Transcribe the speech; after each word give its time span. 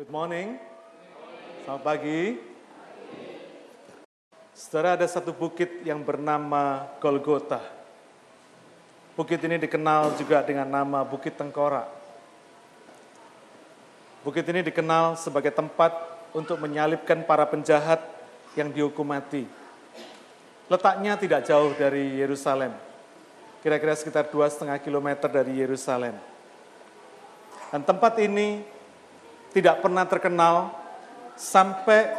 Good 0.00 0.16
morning. 0.16 0.56
Selamat 1.60 1.84
pagi. 1.84 2.40
Saudara 4.56 4.96
ada 4.96 5.04
satu 5.04 5.28
bukit 5.28 5.84
yang 5.84 6.00
bernama 6.00 6.88
Golgota. 7.04 7.60
Bukit 9.12 9.44
ini 9.44 9.60
dikenal 9.60 10.16
juga 10.16 10.40
dengan 10.40 10.64
nama 10.72 11.04
Bukit 11.04 11.36
Tengkorak. 11.36 11.84
Bukit 14.24 14.48
ini 14.48 14.64
dikenal 14.64 15.20
sebagai 15.20 15.52
tempat 15.52 15.92
untuk 16.32 16.56
menyalibkan 16.64 17.20
para 17.28 17.44
penjahat 17.44 18.00
yang 18.56 18.72
dihukum 18.72 19.04
mati. 19.04 19.44
Letaknya 20.72 21.20
tidak 21.20 21.44
jauh 21.44 21.76
dari 21.76 22.24
Yerusalem, 22.24 22.72
kira-kira 23.60 23.92
sekitar 23.92 24.32
dua 24.32 24.48
setengah 24.48 24.80
kilometer 24.80 25.28
dari 25.28 25.60
Yerusalem. 25.60 26.16
Dan 27.68 27.84
tempat 27.84 28.16
ini 28.16 28.79
tidak 29.50 29.82
pernah 29.82 30.06
terkenal 30.06 30.70
sampai 31.34 32.14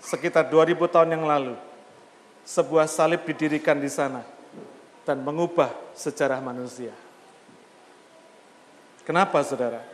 sekitar 0.00 0.48
2000 0.48 0.78
tahun 0.88 1.10
yang 1.16 1.24
lalu. 1.28 1.54
Sebuah 2.48 2.88
salib 2.88 3.28
didirikan 3.28 3.76
di 3.76 3.92
sana 3.92 4.24
dan 5.04 5.20
mengubah 5.20 5.68
sejarah 5.92 6.40
manusia. 6.40 6.96
Kenapa 9.04 9.40
saudara? 9.44 9.84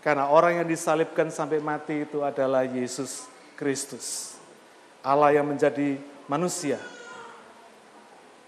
Karena 0.00 0.28
orang 0.28 0.60
yang 0.60 0.68
disalibkan 0.68 1.28
sampai 1.28 1.60
mati 1.60 2.08
itu 2.08 2.24
adalah 2.24 2.64
Yesus 2.64 3.28
Kristus. 3.54 4.36
Allah 5.04 5.36
yang 5.36 5.48
menjadi 5.48 6.00
manusia. 6.28 6.80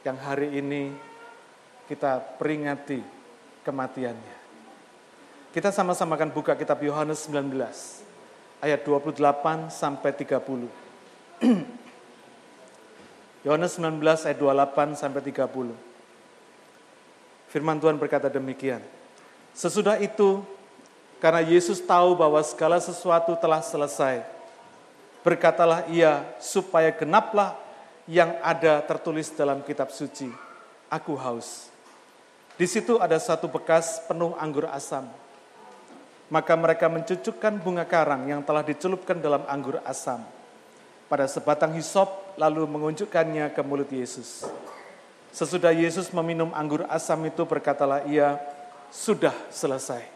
Yang 0.05 0.19
hari 0.25 0.49
ini 0.61 0.93
kita 1.89 2.21
peringati 2.41 3.01
kematiannya. 3.65 4.44
Kita 5.55 5.71
sama-sama 5.71 6.19
akan 6.19 6.35
buka 6.35 6.59
kitab 6.59 6.83
Yohanes 6.83 7.31
19 7.31 7.55
ayat 8.59 8.83
28 8.83 9.71
sampai 9.71 10.11
30. 10.11 10.67
Yohanes 13.47 13.73
19 13.79 14.03
ayat 14.03 14.35
28 14.35 14.99
sampai 14.99 15.23
30. 15.23 17.55
Firman 17.55 17.79
Tuhan 17.79 17.95
berkata 18.03 18.27
demikian. 18.27 18.83
Sesudah 19.55 20.03
itu, 20.03 20.43
karena 21.23 21.39
Yesus 21.39 21.79
tahu 21.79 22.19
bahwa 22.19 22.43
segala 22.43 22.83
sesuatu 22.83 23.39
telah 23.39 23.63
selesai, 23.63 24.27
berkatalah 25.23 25.87
ia 25.87 26.27
supaya 26.43 26.91
genaplah 26.91 27.55
yang 28.11 28.43
ada 28.43 28.83
tertulis 28.83 29.31
dalam 29.31 29.63
kitab 29.63 29.95
suci. 29.95 30.35
Aku 30.91 31.15
haus. 31.15 31.71
Di 32.59 32.67
situ 32.67 32.99
ada 32.99 33.23
satu 33.23 33.47
bekas 33.47 34.03
penuh 34.11 34.35
anggur 34.35 34.67
asam. 34.67 35.23
Maka 36.33 36.57
mereka 36.57 36.89
mencucukkan 36.89 37.61
bunga 37.61 37.85
karang 37.85 38.25
yang 38.29 38.41
telah 38.41 38.65
dicelupkan 38.65 39.21
dalam 39.21 39.45
anggur 39.45 39.81
asam 39.85 40.25
pada 41.09 41.29
sebatang 41.29 41.77
hisop 41.77 42.09
lalu 42.41 42.65
mengunjukkannya 42.65 43.53
ke 43.53 43.61
mulut 43.61 43.89
Yesus. 43.93 44.49
Sesudah 45.35 45.75
Yesus 45.75 46.09
meminum 46.15 46.55
anggur 46.55 46.87
asam 46.89 47.21
itu 47.27 47.43
berkatalah 47.45 48.07
ia, 48.07 48.39
sudah 48.95 49.35
selesai. 49.51 50.07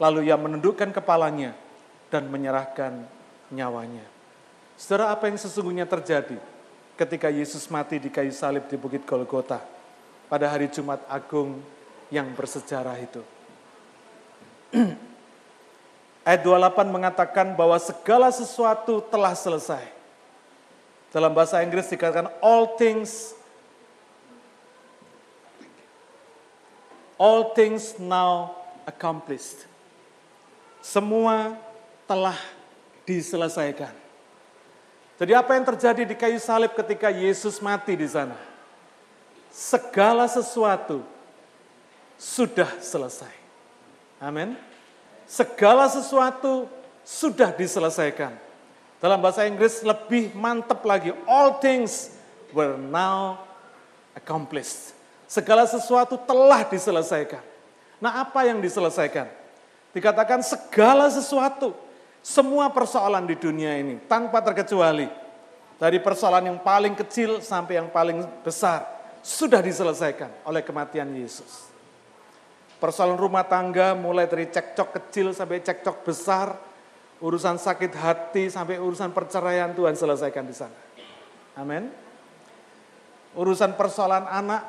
Lalu 0.00 0.32
ia 0.32 0.36
menundukkan 0.40 0.90
kepalanya 0.96 1.52
dan 2.08 2.26
menyerahkan 2.32 3.04
nyawanya. 3.52 4.04
Saudara 4.80 5.12
apa 5.12 5.28
yang 5.28 5.36
sesungguhnya 5.36 5.84
terjadi 5.84 6.40
ketika 6.96 7.28
Yesus 7.28 7.68
mati 7.68 8.00
di 8.00 8.08
kayu 8.08 8.32
salib 8.32 8.64
di 8.64 8.80
Bukit 8.80 9.04
Golgota 9.04 9.60
pada 10.28 10.48
hari 10.48 10.72
Jumat 10.72 11.04
Agung 11.04 11.60
yang 12.08 12.32
bersejarah 12.32 12.96
itu. 12.96 13.22
Ayat 16.30 16.46
28 16.46 16.94
mengatakan 16.94 17.58
bahwa 17.58 17.74
segala 17.82 18.30
sesuatu 18.30 19.02
telah 19.02 19.34
selesai. 19.34 19.82
Dalam 21.10 21.34
bahasa 21.34 21.58
Inggris 21.58 21.90
dikatakan 21.90 22.30
all 22.38 22.78
things 22.78 23.34
all 27.18 27.50
things 27.50 27.98
now 27.98 28.54
accomplished. 28.86 29.66
Semua 30.78 31.58
telah 32.06 32.38
diselesaikan. 33.02 33.90
Jadi 35.18 35.34
apa 35.34 35.58
yang 35.58 35.66
terjadi 35.66 36.06
di 36.06 36.14
kayu 36.14 36.38
salib 36.38 36.78
ketika 36.78 37.10
Yesus 37.10 37.58
mati 37.58 37.98
di 37.98 38.06
sana? 38.06 38.38
Segala 39.50 40.30
sesuatu 40.30 41.02
sudah 42.14 42.70
selesai. 42.78 43.34
Amin. 44.22 44.69
Segala 45.30 45.86
sesuatu 45.86 46.66
sudah 47.06 47.54
diselesaikan. 47.54 48.34
Dalam 48.98 49.22
bahasa 49.22 49.46
Inggris 49.46 49.78
lebih 49.78 50.34
mantap 50.34 50.82
lagi. 50.82 51.14
All 51.22 51.62
things 51.62 52.10
were 52.50 52.74
now 52.74 53.38
accomplished. 54.18 54.90
Segala 55.30 55.70
sesuatu 55.70 56.18
telah 56.18 56.66
diselesaikan. 56.66 57.38
Nah 58.02 58.26
apa 58.26 58.42
yang 58.42 58.58
diselesaikan? 58.58 59.30
Dikatakan 59.94 60.42
segala 60.42 61.06
sesuatu. 61.06 61.78
Semua 62.26 62.66
persoalan 62.66 63.22
di 63.22 63.38
dunia 63.38 63.78
ini 63.78 64.02
tanpa 64.10 64.42
terkecuali. 64.42 65.06
Dari 65.78 66.02
persoalan 66.02 66.50
yang 66.50 66.58
paling 66.58 66.98
kecil 66.98 67.38
sampai 67.38 67.78
yang 67.78 67.86
paling 67.86 68.26
besar. 68.42 68.82
Sudah 69.22 69.62
diselesaikan 69.62 70.42
oleh 70.42 70.66
kematian 70.66 71.06
Yesus. 71.14 71.69
Persoalan 72.80 73.20
rumah 73.20 73.44
tangga 73.44 73.92
mulai 73.92 74.24
dari 74.24 74.48
cekcok 74.48 74.96
kecil 74.96 75.36
sampai 75.36 75.60
cekcok 75.60 76.00
besar. 76.00 76.56
Urusan 77.20 77.60
sakit 77.60 77.92
hati 77.92 78.48
sampai 78.48 78.80
urusan 78.80 79.12
perceraian 79.12 79.76
Tuhan 79.76 79.92
selesaikan 79.92 80.48
di 80.48 80.56
sana. 80.56 80.72
Amin. 81.60 81.92
Urusan 83.36 83.76
persoalan 83.76 84.24
anak, 84.24 84.64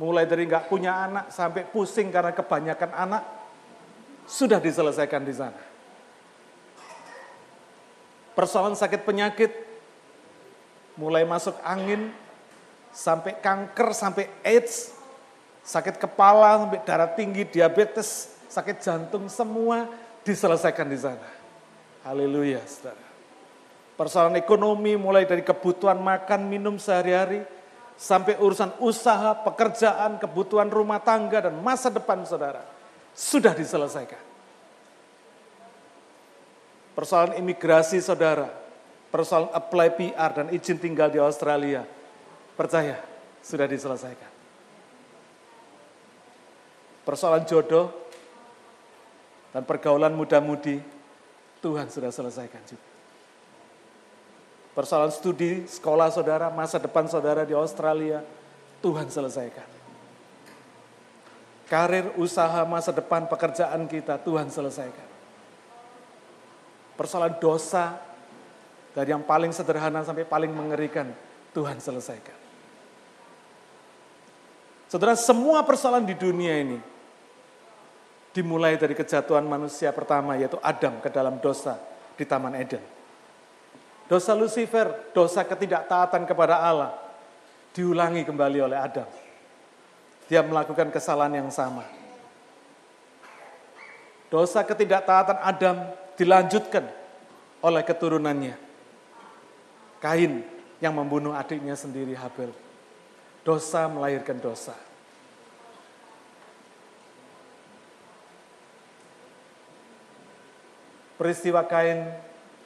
mulai 0.00 0.24
dari 0.24 0.48
nggak 0.48 0.72
punya 0.72 1.04
anak 1.04 1.28
sampai 1.28 1.68
pusing 1.68 2.08
karena 2.08 2.32
kebanyakan 2.32 2.90
anak, 2.96 3.22
sudah 4.24 4.56
diselesaikan 4.56 5.20
di 5.20 5.36
sana. 5.36 5.60
Persoalan 8.32 8.72
sakit 8.72 9.04
penyakit, 9.04 9.52
mulai 10.96 11.28
masuk 11.28 11.60
angin, 11.60 12.08
sampai 12.96 13.36
kanker, 13.36 13.92
sampai 13.92 14.32
AIDS, 14.40 14.95
sakit 15.66 15.98
kepala, 15.98 16.62
sampai 16.62 16.80
darah 16.86 17.10
tinggi, 17.10 17.42
diabetes, 17.42 18.30
sakit 18.46 18.78
jantung, 18.78 19.26
semua 19.26 19.90
diselesaikan 20.22 20.86
di 20.86 20.94
sana. 20.94 21.28
Haleluya, 22.06 22.62
saudara. 22.62 23.02
Persoalan 23.98 24.38
ekonomi 24.38 24.94
mulai 24.94 25.26
dari 25.26 25.42
kebutuhan 25.42 25.98
makan, 25.98 26.46
minum 26.46 26.78
sehari-hari, 26.78 27.42
sampai 27.98 28.38
urusan 28.38 28.78
usaha, 28.78 29.34
pekerjaan, 29.42 30.22
kebutuhan 30.22 30.70
rumah 30.70 31.02
tangga, 31.02 31.50
dan 31.50 31.58
masa 31.58 31.90
depan 31.90 32.22
saudara, 32.22 32.62
sudah 33.10 33.50
diselesaikan. 33.50 34.22
Persoalan 36.94 37.42
imigrasi 37.42 37.98
saudara, 37.98 38.48
persoalan 39.10 39.50
apply 39.50 39.88
PR 39.98 40.30
dan 40.30 40.46
izin 40.54 40.78
tinggal 40.78 41.10
di 41.10 41.18
Australia, 41.18 41.82
percaya 42.54 43.02
sudah 43.42 43.66
diselesaikan. 43.66 44.35
Persoalan 47.06 47.46
jodoh 47.46 47.94
dan 49.54 49.62
pergaulan 49.62 50.10
muda-mudi, 50.10 50.82
Tuhan 51.62 51.86
sudah 51.86 52.10
selesaikan 52.10 52.60
juga. 52.66 52.88
Persoalan 54.74 55.14
studi, 55.14 55.64
sekolah 55.64 56.10
saudara, 56.10 56.50
masa 56.50 56.76
depan 56.82 57.06
saudara 57.06 57.46
di 57.46 57.54
Australia, 57.54 58.20
Tuhan 58.82 59.08
selesaikan. 59.08 59.64
Karir, 61.70 62.12
usaha, 62.18 62.66
masa 62.66 62.90
depan, 62.90 63.30
pekerjaan 63.30 63.86
kita, 63.86 64.18
Tuhan 64.20 64.50
selesaikan 64.50 65.16
persoalan 66.96 67.36
dosa 67.36 68.00
dari 68.96 69.12
yang 69.12 69.22
paling 69.22 69.52
sederhana 69.52 70.00
sampai 70.00 70.24
paling 70.24 70.50
mengerikan 70.50 71.12
Tuhan 71.52 71.76
selesaikan. 71.76 72.34
Saudara, 74.88 75.12
semua 75.12 75.60
persoalan 75.62 76.08
di 76.08 76.16
dunia 76.16 76.56
ini 76.56 76.80
dimulai 78.36 78.76
dari 78.76 78.92
kejatuhan 78.92 79.48
manusia 79.48 79.88
pertama 79.96 80.36
yaitu 80.36 80.60
Adam 80.60 81.00
ke 81.00 81.08
dalam 81.08 81.40
dosa 81.40 81.80
di 82.20 82.28
Taman 82.28 82.52
Eden. 82.52 82.84
Dosa 84.04 84.36
Lucifer, 84.36 84.92
dosa 85.16 85.40
ketidaktaatan 85.40 86.28
kepada 86.28 86.60
Allah 86.60 86.92
diulangi 87.72 88.28
kembali 88.28 88.60
oleh 88.60 88.76
Adam. 88.76 89.08
Dia 90.28 90.44
melakukan 90.44 90.92
kesalahan 90.92 91.40
yang 91.40 91.48
sama. 91.48 91.88
Dosa 94.28 94.60
ketidaktaatan 94.60 95.40
Adam 95.40 95.88
dilanjutkan 96.20 96.84
oleh 97.64 97.82
keturunannya. 97.88 98.54
Kain 99.96 100.44
yang 100.76 100.92
membunuh 100.92 101.32
adiknya 101.32 101.72
sendiri 101.72 102.12
Habel. 102.12 102.52
Dosa 103.40 103.88
melahirkan 103.88 104.36
dosa. 104.36 104.85
Peristiwa 111.16 111.64
Kain 111.64 112.12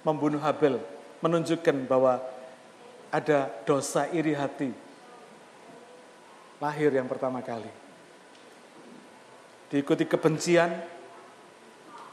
membunuh 0.03 0.43
Habel 0.43 0.83
menunjukkan 1.23 1.87
bahwa 1.87 2.19
ada 3.11 3.51
dosa 3.67 4.07
iri 4.11 4.35
hati 4.35 4.71
lahir 6.61 6.93
yang 6.93 7.09
pertama 7.09 7.41
kali. 7.41 7.73
Diikuti 9.73 10.05
kebencian, 10.05 10.71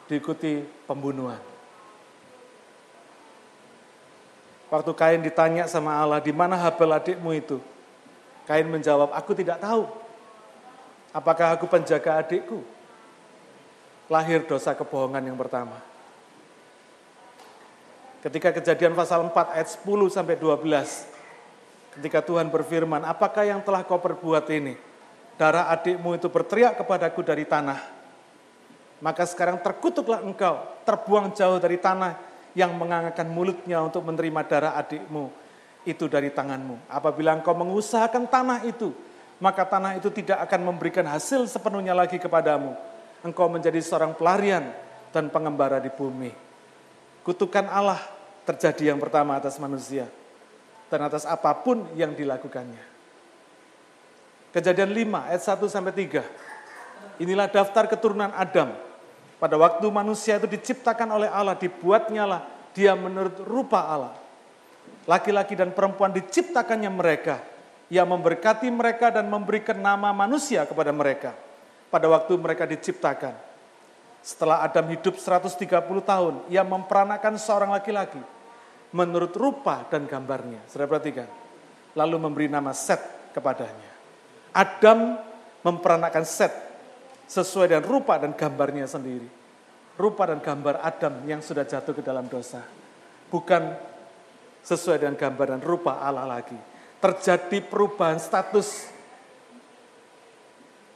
diikuti 0.07 0.63
pembunuhan. 0.87 1.41
Waktu 4.67 4.91
Kain 4.95 5.21
ditanya 5.23 5.67
sama 5.67 5.95
Allah, 5.95 6.19
di 6.23 6.31
mana 6.31 6.59
Habel 6.59 6.91
adikmu 6.95 7.31
itu? 7.35 7.59
Kain 8.47 8.67
menjawab, 8.67 9.11
aku 9.11 9.35
tidak 9.35 9.59
tahu. 9.59 9.87
Apakah 11.11 11.55
aku 11.55 11.67
penjaga 11.67 12.19
adikku? 12.19 12.63
Lahir 14.07 14.43
dosa 14.47 14.71
kebohongan 14.75 15.23
yang 15.23 15.39
pertama. 15.39 15.79
Ketika 18.17 18.49
kejadian 18.49 18.97
pasal 18.97 19.21
4 19.29 19.53
ayat 19.53 19.69
10 19.77 20.09
sampai 20.09 20.35
12, 20.41 21.05
ketika 21.97 22.19
Tuhan 22.25 22.49
berfirman, 22.49 23.05
apakah 23.05 23.45
yang 23.45 23.61
telah 23.61 23.85
kau 23.85 24.01
perbuat 24.01 24.49
ini? 24.49 24.73
Darah 25.37 25.69
adikmu 25.69 26.17
itu 26.17 26.25
berteriak 26.25 26.81
kepadaku 26.81 27.21
dari 27.21 27.45
tanah. 27.45 27.77
Maka 28.97 29.21
sekarang 29.29 29.61
terkutuklah 29.61 30.25
engkau, 30.25 30.65
terbuang 30.81 31.37
jauh 31.37 31.61
dari 31.61 31.77
tanah 31.77 32.17
yang 32.57 32.73
mengangkat 32.73 33.29
mulutnya 33.29 33.85
untuk 33.85 34.01
menerima 34.01 34.41
darah 34.49 34.73
adikmu 34.81 35.29
itu 35.85 36.09
dari 36.09 36.33
tanganmu. 36.33 36.89
Apabila 36.89 37.37
engkau 37.37 37.53
mengusahakan 37.53 38.25
tanah 38.25 38.65
itu, 38.65 38.97
maka 39.37 39.61
tanah 39.61 40.01
itu 40.01 40.09
tidak 40.09 40.41
akan 40.49 40.73
memberikan 40.73 41.05
hasil 41.05 41.45
sepenuhnya 41.45 41.93
lagi 41.93 42.17
kepadamu. 42.17 42.73
Engkau 43.21 43.45
menjadi 43.45 43.77
seorang 43.77 44.17
pelarian 44.17 44.73
dan 45.13 45.29
pengembara 45.29 45.77
di 45.77 45.93
bumi. 45.93 46.46
Kutukan 47.27 47.67
Allah 47.67 47.99
terjadi 48.47 48.95
yang 48.95 49.03
pertama 49.03 49.35
atas 49.35 49.59
manusia 49.59 50.07
dan 50.87 51.11
atas 51.11 51.27
apa 51.27 51.51
pun 51.59 51.83
yang 51.99 52.15
dilakukannya. 52.15 52.79
Kejadian 54.55 54.95
5 54.95 55.27
ayat 55.27 55.41
1 55.43 55.67
sampai 55.67 55.91
3. 55.91 56.23
Inilah 57.19 57.51
daftar 57.51 57.91
keturunan 57.91 58.31
Adam. 58.31 58.71
Pada 59.43 59.59
waktu 59.59 59.83
manusia 59.91 60.39
itu 60.39 60.47
diciptakan 60.47 61.19
oleh 61.19 61.27
Allah, 61.27 61.59
dibuatnya 61.59 62.23
lah 62.23 62.41
dia 62.71 62.95
menurut 62.95 63.43
rupa 63.43 63.83
Allah. 63.83 64.15
Laki-laki 65.03 65.59
dan 65.59 65.75
perempuan 65.75 66.15
diciptakannya 66.15 66.87
mereka. 66.87 67.43
Ia 67.91 68.07
memberkati 68.07 68.71
mereka 68.71 69.11
dan 69.11 69.27
memberikan 69.27 69.75
nama 69.75 70.15
manusia 70.15 70.63
kepada 70.63 70.95
mereka. 70.95 71.35
Pada 71.91 72.07
waktu 72.07 72.39
mereka 72.39 72.63
diciptakan. 72.63 73.46
Setelah 74.21 74.65
Adam 74.65 74.85
hidup 74.91 75.15
130 75.15 75.57
tahun, 76.03 76.33
ia 76.51 76.61
memperanakan 76.61 77.39
seorang 77.39 77.71
laki-laki 77.71 78.19
menurut 78.91 79.33
rupa 79.35 79.87
dan 79.87 80.07
gambarnya. 80.07 80.63
Saudara 80.67 80.97
perhatikan. 80.97 81.27
Lalu 81.97 82.15
memberi 82.21 82.47
nama 82.47 82.71
Set 82.75 83.31
kepadanya. 83.33 83.91
Adam 84.53 85.17
memperanakan 85.65 86.23
Set 86.23 86.53
sesuai 87.27 87.73
dengan 87.73 87.85
rupa 87.85 88.15
dan 88.21 88.37
gambarnya 88.37 88.85
sendiri. 88.87 89.27
Rupa 89.97 90.29
dan 90.29 90.39
gambar 90.39 90.85
Adam 90.85 91.25
yang 91.25 91.41
sudah 91.41 91.65
jatuh 91.65 91.97
ke 91.97 92.05
dalam 92.05 92.29
dosa. 92.29 92.61
Bukan 93.33 93.73
sesuai 94.61 95.01
dengan 95.01 95.17
gambar 95.17 95.57
dan 95.57 95.61
rupa 95.63 95.97
Allah 95.99 96.27
lagi. 96.27 96.57
Terjadi 96.97 97.61
perubahan 97.65 98.21
status 98.21 98.89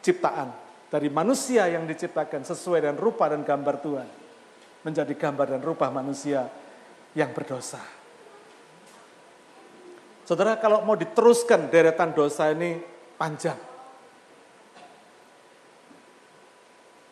ciptaan 0.01 0.60
dari 0.91 1.07
manusia 1.07 1.71
yang 1.71 1.87
diciptakan 1.87 2.43
sesuai 2.43 2.83
dengan 2.83 2.99
rupa 2.99 3.31
dan 3.31 3.47
gambar 3.47 3.79
Tuhan 3.79 4.07
menjadi 4.83 5.13
gambar 5.15 5.47
dan 5.55 5.61
rupa 5.63 5.87
manusia 5.87 6.51
yang 7.15 7.31
berdosa. 7.31 7.79
Saudara, 10.27 10.59
kalau 10.59 10.83
mau 10.83 10.99
diteruskan 10.99 11.71
deretan 11.71 12.11
dosa 12.11 12.51
ini 12.51 12.75
panjang. 13.15 13.57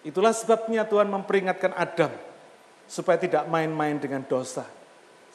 Itulah 0.04 0.32
sebabnya 0.32 0.88
Tuhan 0.88 1.08
memperingatkan 1.12 1.76
Adam 1.76 2.12
supaya 2.88 3.20
tidak 3.20 3.48
main-main 3.48 4.00
dengan 4.00 4.24
dosa. 4.24 4.64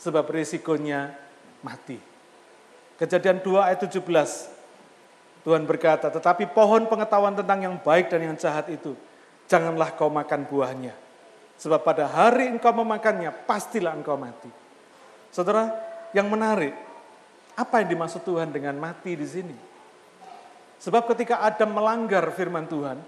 Sebab 0.01 0.27
risikonya 0.33 1.13
mati. 1.63 2.01
Kejadian 2.99 3.41
2 3.45 3.69
ayat 3.73 3.81
17. 3.85 4.54
Tuhan 5.45 5.69
berkata, 5.69 6.09
tetapi 6.09 6.49
pohon 6.51 6.89
pengetahuan 6.89 7.37
tentang 7.37 7.61
yang 7.61 7.77
baik 7.77 8.09
dan 8.09 8.33
yang 8.33 8.37
jahat 8.41 8.65
itu, 8.73 8.97
janganlah 9.45 9.93
kau 9.93 10.09
makan 10.09 10.49
buahnya 10.49 11.05
Sebab 11.55 11.87
pada 11.87 12.11
hari 12.11 12.51
engkau 12.51 12.75
memakannya, 12.75 13.31
pastilah 13.47 13.95
engkau 13.95 14.19
mati. 14.19 14.51
Saudara, 15.31 15.71
yang 16.11 16.27
menarik, 16.27 16.75
apa 17.55 17.83
yang 17.83 17.95
dimaksud 17.95 18.27
Tuhan 18.27 18.51
dengan 18.51 18.75
mati 18.75 19.15
di 19.15 19.27
sini? 19.27 19.57
Sebab 20.83 21.07
ketika 21.15 21.47
Adam 21.47 21.79
melanggar 21.79 22.27
firman 22.35 22.67
Tuhan, 22.67 22.99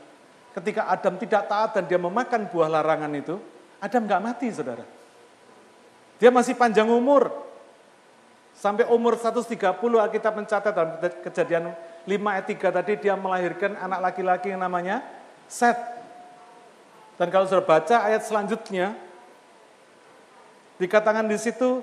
ketika 0.55 0.87
Adam 0.87 1.19
tidak 1.19 1.51
taat 1.51 1.71
dan 1.75 1.85
dia 1.91 1.99
memakan 1.99 2.47
buah 2.47 2.71
larangan 2.71 3.13
itu, 3.19 3.37
Adam 3.83 4.07
nggak 4.07 4.23
mati, 4.23 4.49
saudara. 4.55 4.87
Dia 6.17 6.31
masih 6.33 6.57
panjang 6.57 6.89
umur. 6.89 7.29
Sampai 8.57 8.89
umur 8.89 9.21
130 9.21 9.61
Alkitab 9.77 10.33
mencatat 10.33 10.73
dalam 10.73 10.97
kejadian 11.21 11.77
5 12.07 12.15
ayat 12.23 12.47
3 12.47 12.77
tadi 12.83 12.93
dia 13.03 13.15
melahirkan 13.19 13.75
anak 13.75 14.01
laki-laki 14.11 14.55
yang 14.55 14.63
namanya 14.63 15.03
Seth. 15.51 15.79
Dan 17.19 17.29
kalau 17.35 17.51
sudah 17.51 17.67
baca 17.67 18.07
ayat 18.07 18.23
selanjutnya, 18.23 18.95
dikatakan 20.79 21.27
di 21.27 21.39
situ 21.41 21.83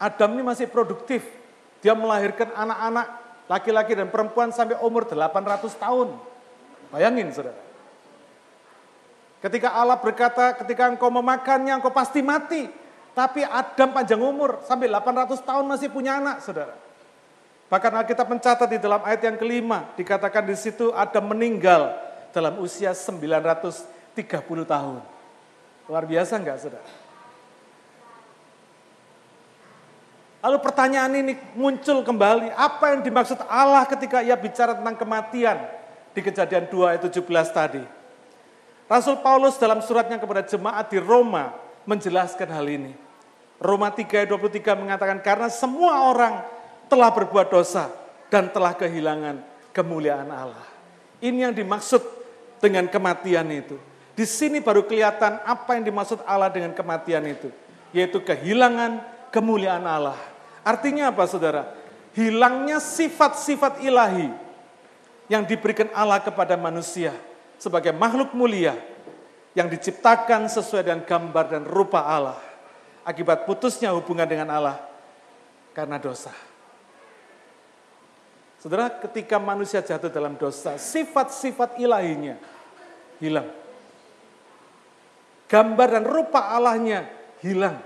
Adam 0.00 0.34
ini 0.34 0.42
masih 0.42 0.66
produktif. 0.66 1.22
Dia 1.80 1.94
melahirkan 1.94 2.50
anak-anak 2.52 3.06
laki-laki 3.46 3.92
dan 3.94 4.10
perempuan 4.10 4.50
sampai 4.50 4.76
umur 4.82 5.06
800 5.06 5.70
tahun. 5.78 6.08
Bayangin 6.90 7.30
saudara. 7.30 7.70
Ketika 9.40 9.72
Allah 9.72 9.96
berkata, 9.96 10.52
ketika 10.60 10.90
engkau 10.90 11.08
memakannya, 11.08 11.80
engkau 11.80 11.88
pasti 11.88 12.20
mati. 12.20 12.68
Tapi 13.16 13.40
Adam 13.42 13.96
panjang 13.96 14.20
umur, 14.20 14.60
sampai 14.68 14.86
800 14.86 15.40
tahun 15.40 15.64
masih 15.64 15.88
punya 15.88 16.20
anak, 16.20 16.44
saudara. 16.44 16.76
Bahkan 17.70 17.92
Alkitab 18.02 18.26
mencatat 18.26 18.66
di 18.66 18.82
dalam 18.82 18.98
ayat 19.06 19.30
yang 19.30 19.38
kelima, 19.38 19.86
dikatakan 19.94 20.42
di 20.42 20.58
situ 20.58 20.90
Adam 20.90 21.30
meninggal 21.30 21.94
dalam 22.34 22.58
usia 22.58 22.90
900 22.90 24.00
30 24.14 24.66
tahun. 24.66 24.98
Luar 25.86 26.04
biasa 26.06 26.38
enggak 26.38 26.58
saudara? 26.62 26.90
Lalu 30.40 30.58
pertanyaan 30.64 31.12
ini 31.20 31.32
muncul 31.52 32.00
kembali, 32.00 32.48
apa 32.56 32.96
yang 32.96 33.04
dimaksud 33.04 33.44
Allah 33.44 33.84
ketika 33.84 34.24
ia 34.24 34.32
bicara 34.34 34.72
tentang 34.72 34.96
kematian 34.96 35.60
di 36.16 36.20
kejadian 36.24 36.64
2 36.64 36.96
ayat 36.96 37.02
17 37.04 37.28
tadi. 37.52 37.84
Rasul 38.88 39.20
Paulus 39.20 39.60
dalam 39.60 39.84
suratnya 39.84 40.16
kepada 40.16 40.40
jemaat 40.42 40.88
di 40.88 40.98
Roma 40.98 41.52
menjelaskan 41.84 42.48
hal 42.50 42.66
ini. 42.66 42.96
Roma 43.60 43.92
3 43.92 44.24
ayat 44.24 44.30
23 44.32 44.80
mengatakan, 44.80 45.20
karena 45.20 45.52
semua 45.52 46.08
orang 46.08 46.40
telah 46.90 47.14
berbuat 47.14 47.54
dosa 47.54 47.86
dan 48.26 48.50
telah 48.50 48.74
kehilangan 48.74 49.38
kemuliaan 49.70 50.26
Allah. 50.26 50.66
Ini 51.22 51.48
yang 51.48 51.54
dimaksud 51.54 52.02
dengan 52.58 52.90
kematian 52.90 53.46
itu. 53.54 53.78
Di 54.18 54.26
sini 54.26 54.58
baru 54.58 54.84
kelihatan 54.84 55.40
apa 55.46 55.78
yang 55.78 55.86
dimaksud 55.86 56.20
Allah 56.26 56.50
dengan 56.50 56.74
kematian 56.74 57.24
itu, 57.30 57.48
yaitu 57.94 58.18
kehilangan 58.20 59.00
kemuliaan 59.30 59.86
Allah. 59.86 60.18
Artinya 60.66 61.08
apa 61.08 61.24
saudara? 61.24 61.72
Hilangnya 62.12 62.82
sifat-sifat 62.82 63.86
ilahi 63.86 64.34
yang 65.30 65.46
diberikan 65.46 65.86
Allah 65.94 66.18
kepada 66.18 66.58
manusia 66.58 67.14
sebagai 67.54 67.94
makhluk 67.94 68.34
mulia 68.34 68.74
yang 69.54 69.70
diciptakan 69.70 70.50
sesuai 70.50 70.82
dengan 70.82 71.02
gambar 71.06 71.44
dan 71.54 71.62
rupa 71.62 72.02
Allah. 72.02 72.38
Akibat 73.06 73.46
putusnya 73.46 73.94
hubungan 73.94 74.26
dengan 74.26 74.50
Allah 74.50 74.76
karena 75.72 75.96
dosa. 75.96 76.49
Saudara, 78.60 78.92
ketika 78.92 79.40
manusia 79.40 79.80
jatuh 79.80 80.12
dalam 80.12 80.36
dosa, 80.36 80.76
sifat-sifat 80.76 81.80
ilahinya 81.80 82.36
hilang 83.16 83.60
gambar 85.50 85.88
dan 85.98 86.04
rupa 86.06 86.54
Allahnya 86.54 87.10
hilang. 87.42 87.82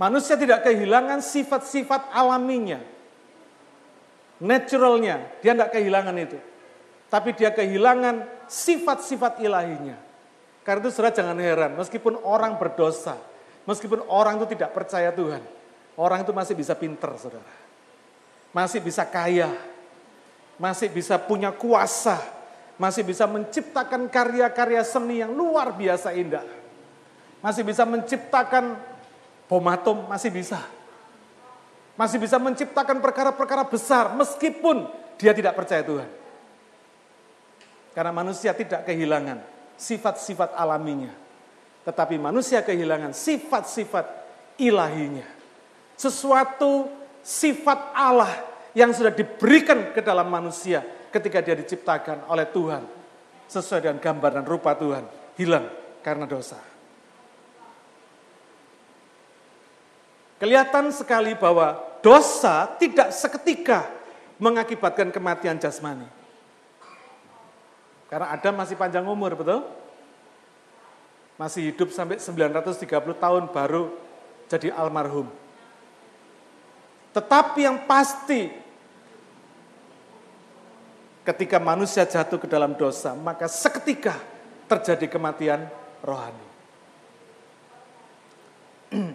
Manusia 0.00 0.34
tidak 0.34 0.64
kehilangan 0.64 1.20
sifat-sifat 1.20 2.10
alaminya. 2.10 2.80
Naturalnya, 4.42 5.38
dia 5.38 5.54
tidak 5.54 5.70
kehilangan 5.70 6.16
itu. 6.18 6.38
Tapi 7.12 7.30
dia 7.36 7.54
kehilangan 7.54 8.48
sifat-sifat 8.50 9.38
ilahinya. 9.44 9.94
Karena 10.64 10.80
itu 10.88 10.90
saudara 10.90 11.14
jangan 11.14 11.38
heran, 11.38 11.76
meskipun 11.76 12.18
orang 12.24 12.56
berdosa, 12.56 13.20
meskipun 13.68 14.02
orang 14.08 14.40
itu 14.40 14.56
tidak 14.56 14.72
percaya 14.72 15.12
Tuhan, 15.12 15.44
orang 16.00 16.24
itu 16.24 16.32
masih 16.32 16.56
bisa 16.56 16.72
pinter 16.72 17.12
saudara. 17.20 17.44
Masih 18.54 18.78
bisa 18.78 19.02
kaya, 19.02 19.50
masih 20.62 20.86
bisa 20.86 21.18
punya 21.18 21.50
kuasa, 21.50 22.22
masih 22.78 23.02
bisa 23.02 23.26
menciptakan 23.26 24.06
karya-karya 24.06 24.86
seni 24.86 25.18
yang 25.18 25.34
luar 25.34 25.74
biasa 25.74 26.14
indah. 26.14 26.46
Masih 27.42 27.66
bisa 27.66 27.82
menciptakan 27.82 28.78
bom 29.50 29.66
atom, 29.66 30.06
masih 30.06 30.30
bisa. 30.30 30.62
Masih 31.98 32.18
bisa 32.18 32.38
menciptakan 32.38 32.98
perkara-perkara 32.98 33.66
besar 33.66 34.14
meskipun 34.14 34.86
dia 35.18 35.34
tidak 35.34 35.54
percaya 35.54 35.82
Tuhan. 35.82 36.10
Karena 37.94 38.10
manusia 38.10 38.50
tidak 38.50 38.82
kehilangan 38.82 39.38
sifat-sifat 39.78 40.58
alaminya. 40.58 41.14
Tetapi 41.86 42.18
manusia 42.18 42.64
kehilangan 42.64 43.14
sifat-sifat 43.14 44.06
ilahinya. 44.58 45.26
Sesuatu 45.94 46.90
sifat 47.24 47.96
Allah 47.96 48.30
yang 48.76 48.92
sudah 48.92 49.10
diberikan 49.10 49.96
ke 49.96 50.04
dalam 50.04 50.28
manusia 50.28 50.84
ketika 51.08 51.40
dia 51.40 51.56
diciptakan 51.56 52.28
oleh 52.28 52.44
Tuhan. 52.52 52.84
Sesuai 53.48 53.80
dengan 53.80 53.98
gambar 53.98 54.30
dan 54.40 54.44
rupa 54.44 54.76
Tuhan. 54.76 55.04
Hilang 55.40 55.66
karena 56.04 56.28
dosa. 56.28 56.60
Kelihatan 60.36 60.92
sekali 60.92 61.32
bahwa 61.32 61.80
dosa 62.04 62.68
tidak 62.76 63.14
seketika 63.16 63.88
mengakibatkan 64.36 65.08
kematian 65.08 65.56
jasmani. 65.56 66.04
Karena 68.10 68.34
Adam 68.34 68.54
masih 68.60 68.76
panjang 68.76 69.06
umur, 69.08 69.32
betul? 69.38 69.64
Masih 71.40 71.72
hidup 71.72 71.90
sampai 71.90 72.20
930 72.20 72.86
tahun 73.16 73.42
baru 73.50 73.90
jadi 74.46 74.70
almarhum. 74.74 75.43
Tetapi 77.14 77.62
yang 77.62 77.86
pasti 77.86 78.50
ketika 81.22 81.62
manusia 81.62 82.02
jatuh 82.02 82.42
ke 82.42 82.50
dalam 82.50 82.74
dosa, 82.74 83.14
maka 83.14 83.46
seketika 83.46 84.18
terjadi 84.66 85.06
kematian 85.06 85.70
rohani. 86.02 86.48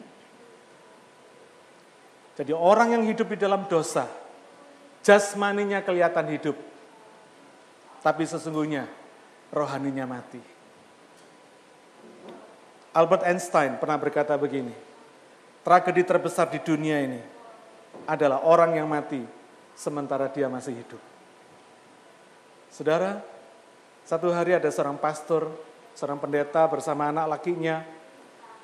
Jadi 2.39 2.55
orang 2.55 2.95
yang 2.95 3.03
hidup 3.03 3.35
di 3.35 3.37
dalam 3.37 3.67
dosa, 3.67 4.07
jasmaninya 5.03 5.83
kelihatan 5.83 6.31
hidup, 6.31 6.55
tapi 7.99 8.23
sesungguhnya 8.23 8.87
rohaninya 9.51 10.07
mati. 10.07 10.39
Albert 12.95 13.27
Einstein 13.27 13.75
pernah 13.75 13.99
berkata 13.99 14.39
begini, 14.39 14.71
tragedi 15.67 16.07
terbesar 16.07 16.47
di 16.47 16.63
dunia 16.63 17.03
ini 17.03 17.38
adalah 18.09 18.45
orang 18.45 18.77
yang 18.77 18.87
mati 18.89 19.21
sementara 19.77 20.27
dia 20.29 20.49
masih 20.49 20.75
hidup. 20.75 21.01
Saudara, 22.69 23.21
satu 24.05 24.29
hari 24.33 24.53
ada 24.57 24.69
seorang 24.69 24.97
pastor, 24.97 25.49
seorang 25.93 26.21
pendeta 26.21 26.65
bersama 26.69 27.09
anak 27.09 27.25
lakinya, 27.29 27.81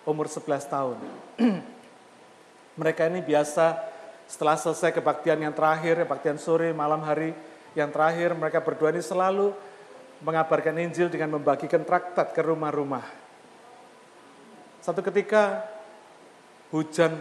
umur 0.05 0.29
11 0.29 0.65
tahun. 0.65 0.97
Mereka 2.81 3.07
ini 3.09 3.21
biasa 3.25 3.77
setelah 4.25 4.57
selesai 4.57 4.93
kebaktian 4.93 5.41
yang 5.41 5.53
terakhir, 5.53 6.05
kebaktian 6.05 6.41
sore, 6.41 6.73
malam 6.73 7.01
hari 7.05 7.33
yang 7.77 7.93
terakhir, 7.93 8.33
mereka 8.33 8.63
berdua 8.63 8.89
ini 8.89 9.03
selalu 9.03 9.53
mengabarkan 10.23 10.79
Injil 10.79 11.11
dengan 11.11 11.37
membagikan 11.37 11.83
traktat 11.83 12.31
ke 12.31 12.41
rumah-rumah. 12.41 13.03
Satu 14.81 15.03
ketika 15.05 15.61
hujan 16.73 17.13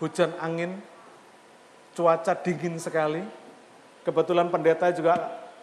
hujan 0.00 0.32
angin, 0.40 0.78
cuaca 1.96 2.36
dingin 2.36 2.76
sekali. 2.76 3.24
Kebetulan 4.04 4.52
pendeta 4.52 4.92
juga 4.92 5.16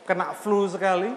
kena 0.03 0.33
flu 0.33 0.65
sekali. 0.65 1.13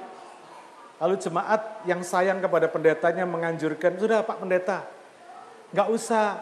Lalu 0.97 1.15
jemaat 1.21 1.85
yang 1.89 2.01
sayang 2.05 2.41
kepada 2.41 2.69
pendetanya 2.73 3.29
menganjurkan, 3.29 4.01
sudah 4.01 4.25
Pak 4.25 4.41
Pendeta, 4.41 4.81
nggak 5.69 5.89
usah 5.93 6.41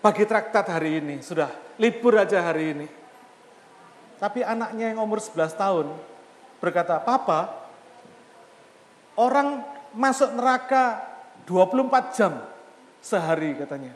bagi 0.00 0.24
traktat 0.24 0.64
hari 0.72 1.04
ini, 1.04 1.20
sudah 1.20 1.52
libur 1.76 2.16
aja 2.16 2.40
hari 2.40 2.72
ini. 2.72 2.88
Tapi 4.16 4.40
anaknya 4.40 4.92
yang 4.92 5.04
umur 5.04 5.20
11 5.20 5.52
tahun 5.52 5.92
berkata, 6.64 6.96
Papa, 7.04 7.60
orang 9.20 9.60
masuk 9.92 10.32
neraka 10.32 11.04
24 11.44 12.16
jam 12.16 12.32
sehari 13.04 13.52
katanya. 13.56 13.92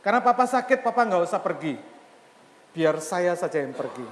Karena 0.00 0.22
papa 0.22 0.46
sakit, 0.46 0.86
papa 0.86 1.02
nggak 1.02 1.26
usah 1.26 1.42
pergi. 1.42 1.95
Biar 2.76 3.00
saya 3.00 3.32
saja 3.32 3.64
yang 3.64 3.72
pergi. 3.72 4.04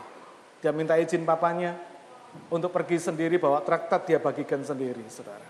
Dia 0.65 0.73
minta 0.73 0.97
izin 0.97 1.29
papanya 1.29 1.77
untuk 2.49 2.73
pergi 2.73 2.97
sendiri, 2.97 3.37
bawa 3.37 3.61
traktat 3.61 4.09
dia 4.09 4.17
bagikan 4.17 4.65
sendiri, 4.65 5.05
saudara. 5.13 5.45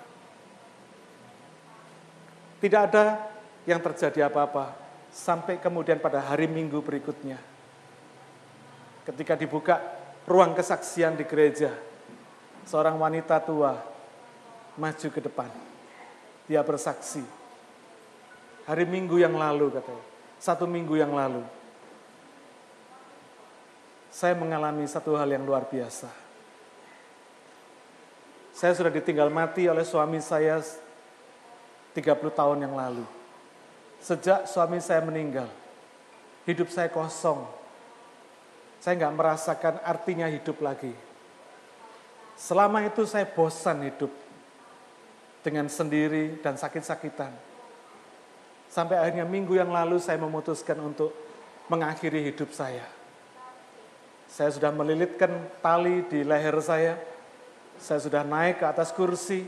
Tidak 2.59 2.81
ada 2.91 3.23
yang 3.71 3.79
terjadi 3.79 4.27
apa-apa 4.27 4.75
sampai 5.15 5.63
kemudian 5.63 6.03
pada 6.03 6.19
hari 6.19 6.51
Minggu 6.51 6.83
berikutnya. 6.83 7.39
Ketika 9.07 9.39
dibuka 9.39 9.79
ruang 10.27 10.57
kesaksian 10.57 11.15
di 11.15 11.23
gereja, 11.23 11.71
seorang 12.67 12.99
wanita 12.99 13.39
tua 13.45 13.79
maju 14.75 15.09
ke 15.13 15.21
depan. 15.23 15.51
Dia 16.51 16.67
bersaksi. 16.67 17.23
Hari 18.65 18.85
Minggu 18.89 19.21
yang 19.21 19.37
lalu 19.37 19.71
katanya, 19.71 20.05
satu 20.41 20.65
minggu 20.65 20.97
yang 20.97 21.13
lalu, 21.13 21.45
saya 24.15 24.39
mengalami 24.39 24.87
satu 24.87 25.19
hal 25.19 25.27
yang 25.27 25.43
luar 25.43 25.67
biasa. 25.67 26.07
Saya 28.55 28.71
sudah 28.79 28.95
ditinggal 28.95 29.27
mati 29.27 29.67
oleh 29.67 29.83
suami 29.83 30.23
saya 30.23 30.63
30 30.63 31.99
tahun 32.31 32.63
yang 32.63 32.79
lalu. 32.79 33.03
Sejak 33.99 34.47
suami 34.47 34.79
saya 34.79 35.03
meninggal, 35.03 35.51
hidup 36.47 36.71
saya 36.71 36.87
kosong. 36.95 37.43
Saya 38.79 38.95
nggak 39.03 39.17
merasakan 39.19 39.75
artinya 39.83 40.31
hidup 40.31 40.63
lagi. 40.63 40.95
Selama 42.39 42.87
itu 42.87 43.03
saya 43.11 43.27
bosan 43.27 43.83
hidup 43.83 44.15
dengan 45.43 45.67
sendiri 45.67 46.39
dan 46.39 46.55
sakit-sakitan. 46.55 47.35
Sampai 48.71 48.95
akhirnya 48.95 49.27
minggu 49.27 49.59
yang 49.59 49.75
lalu 49.75 49.99
saya 49.99 50.23
memutuskan 50.23 50.79
untuk 50.79 51.11
mengakhiri 51.67 52.31
hidup 52.31 52.55
saya. 52.55 52.94
Saya 54.35 54.51
sudah 54.51 54.75
melilitkan 54.75 55.31
tali 55.63 56.03
di 56.11 56.27
leher 56.27 56.59
saya. 56.59 56.99
Saya 57.79 58.03
sudah 58.03 58.27
naik 58.27 58.59
ke 58.59 58.67
atas 58.67 58.91
kursi. 58.91 59.47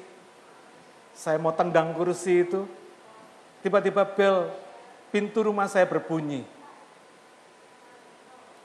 Saya 1.11 1.43
mau 1.43 1.51
tendang 1.51 1.91
kursi 1.91 2.47
itu. 2.47 2.63
Tiba-tiba 3.67 4.07
bel 4.07 4.47
pintu 5.11 5.43
rumah 5.43 5.67
saya 5.67 5.91
berbunyi. 5.91 6.47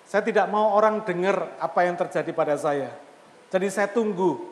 Saya 0.05 0.21
tidak 0.21 0.45
mau 0.45 0.77
orang 0.77 1.01
dengar 1.01 1.57
apa 1.57 1.89
yang 1.89 1.97
terjadi 1.97 2.29
pada 2.37 2.53
saya. 2.53 2.93
Jadi 3.49 3.65
saya 3.73 3.89
tunggu. 3.89 4.45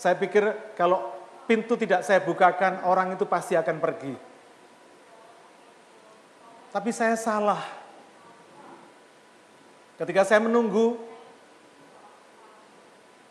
Saya 0.00 0.16
pikir 0.16 0.72
kalau 0.72 1.04
pintu 1.44 1.76
tidak 1.76 2.00
saya 2.00 2.24
bukakan, 2.24 2.88
orang 2.88 3.12
itu 3.12 3.28
pasti 3.28 3.60
akan 3.60 3.76
pergi. 3.76 4.16
Tapi 6.72 6.90
saya 6.96 7.12
salah. 7.12 7.81
Ketika 10.02 10.26
saya 10.26 10.42
menunggu, 10.42 10.98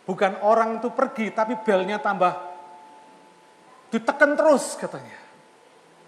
bukan 0.08 0.40
orang 0.40 0.80
itu 0.80 0.88
pergi, 0.88 1.28
tapi 1.36 1.60
belnya 1.60 2.00
tambah 2.00 2.32
ditekan 3.92 4.40
terus 4.40 4.80
katanya 4.80 5.20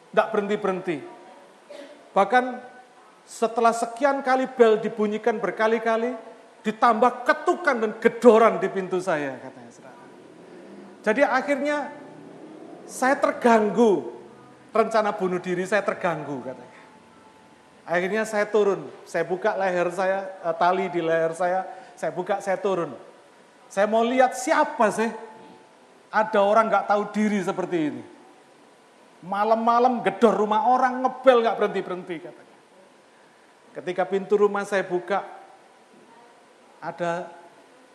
tidak 0.07 0.27
berhenti-berhenti. 0.31 0.97
Bahkan 2.15 2.43
setelah 3.27 3.75
sekian 3.75 4.23
kali 4.23 4.47
bel 4.55 4.79
dibunyikan 4.79 5.35
berkali-kali, 5.43 6.15
ditambah 6.63 7.27
ketukan 7.27 7.75
dan 7.83 7.91
gedoran 7.99 8.63
di 8.63 8.71
pintu 8.71 9.03
saya, 9.03 9.35
katanya 9.43 9.91
Jadi 11.03 11.21
akhirnya 11.27 11.91
saya 12.87 13.19
terganggu, 13.19 14.15
rencana 14.71 15.11
bunuh 15.11 15.43
diri 15.43 15.67
saya 15.67 15.83
terganggu, 15.83 16.39
katanya. 16.39 16.72
Akhirnya 17.83 18.23
saya 18.23 18.47
turun, 18.47 18.87
saya 19.03 19.27
buka 19.27 19.59
leher 19.59 19.91
saya, 19.91 20.31
eh, 20.39 20.55
tali 20.55 20.87
di 20.87 21.03
leher 21.03 21.35
saya, 21.35 21.67
saya 21.99 22.11
buka, 22.15 22.39
saya 22.39 22.55
turun. 22.55 22.95
Saya 23.67 23.89
mau 23.91 24.05
lihat 24.05 24.39
siapa 24.39 24.87
sih 24.93 25.11
ada 26.13 26.39
orang 26.39 26.69
nggak 26.69 26.87
tahu 26.87 27.03
diri 27.11 27.43
seperti 27.43 27.77
ini. 27.91 28.03
Malam-malam 29.23 30.03
gedor 30.05 30.35
rumah 30.35 30.67
orang, 30.69 31.03
ngebel 31.03 31.43
nggak 31.43 31.57
berhenti-berhenti 31.59 32.15
katanya. 32.21 32.55
Ketika 33.73 34.03
pintu 34.05 34.37
rumah 34.37 34.61
saya 34.63 34.85
buka, 34.85 35.25
ada 36.83 37.31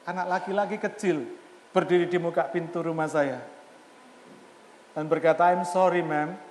anak 0.08 0.26
laki-laki 0.26 0.76
kecil 0.80 1.22
berdiri 1.70 2.08
di 2.08 2.18
muka 2.18 2.48
pintu 2.48 2.80
rumah 2.80 3.06
saya. 3.06 3.38
Dan 4.96 5.06
berkata, 5.06 5.52
I'm 5.52 5.62
sorry 5.68 6.02
ma'am. 6.02 6.47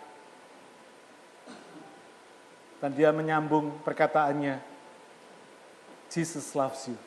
Dan 2.77 2.93
dia 2.93 3.09
menyambung 3.09 3.73
perkataannya, 3.81 4.61
Jesus 6.13 6.53
loves 6.53 6.87
you. 6.87 6.97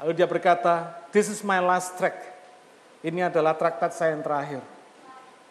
Lalu 0.00 0.16
dia 0.16 0.24
berkata, 0.24 0.96
this 1.12 1.28
is 1.28 1.44
my 1.44 1.60
last 1.60 1.96
track. 2.00 2.16
Ini 3.04 3.28
adalah 3.28 3.52
traktat 3.56 3.92
saya 3.92 4.16
yang 4.16 4.24
terakhir. 4.24 4.64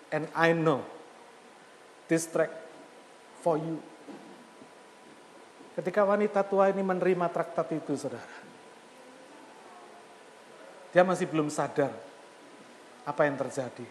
And 0.10 0.26
I 0.34 0.58
know 0.58 0.82
this 2.10 2.26
tract 2.26 2.58
for 3.46 3.62
you. 3.62 3.78
Ketika 5.78 6.02
wanita 6.02 6.42
tua 6.42 6.74
ini 6.74 6.82
menerima 6.82 7.30
traktat 7.30 7.70
itu, 7.78 7.94
saudara. 7.94 8.26
Dia 10.90 11.06
masih 11.06 11.30
belum 11.30 11.54
sadar 11.54 11.94
apa 13.06 13.22
yang 13.30 13.38
terjadi. 13.38 13.86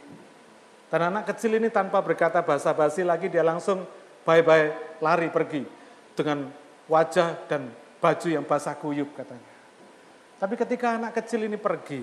Dan 0.88 1.12
anak 1.12 1.36
kecil 1.36 1.60
ini 1.60 1.68
tanpa 1.68 2.00
berkata 2.00 2.40
basa-basi 2.40 3.04
lagi, 3.04 3.28
dia 3.28 3.44
langsung 3.44 3.84
bye-bye 4.24 4.98
lari 5.04 5.28
pergi 5.28 5.62
dengan 6.16 6.48
wajah 6.88 7.44
dan 7.44 7.68
baju 8.00 8.28
yang 8.28 8.44
basah 8.48 8.72
kuyup 8.72 9.12
katanya. 9.12 9.52
Tapi 10.40 10.54
ketika 10.56 10.96
anak 10.96 11.12
kecil 11.20 11.44
ini 11.44 11.60
pergi, 11.60 12.00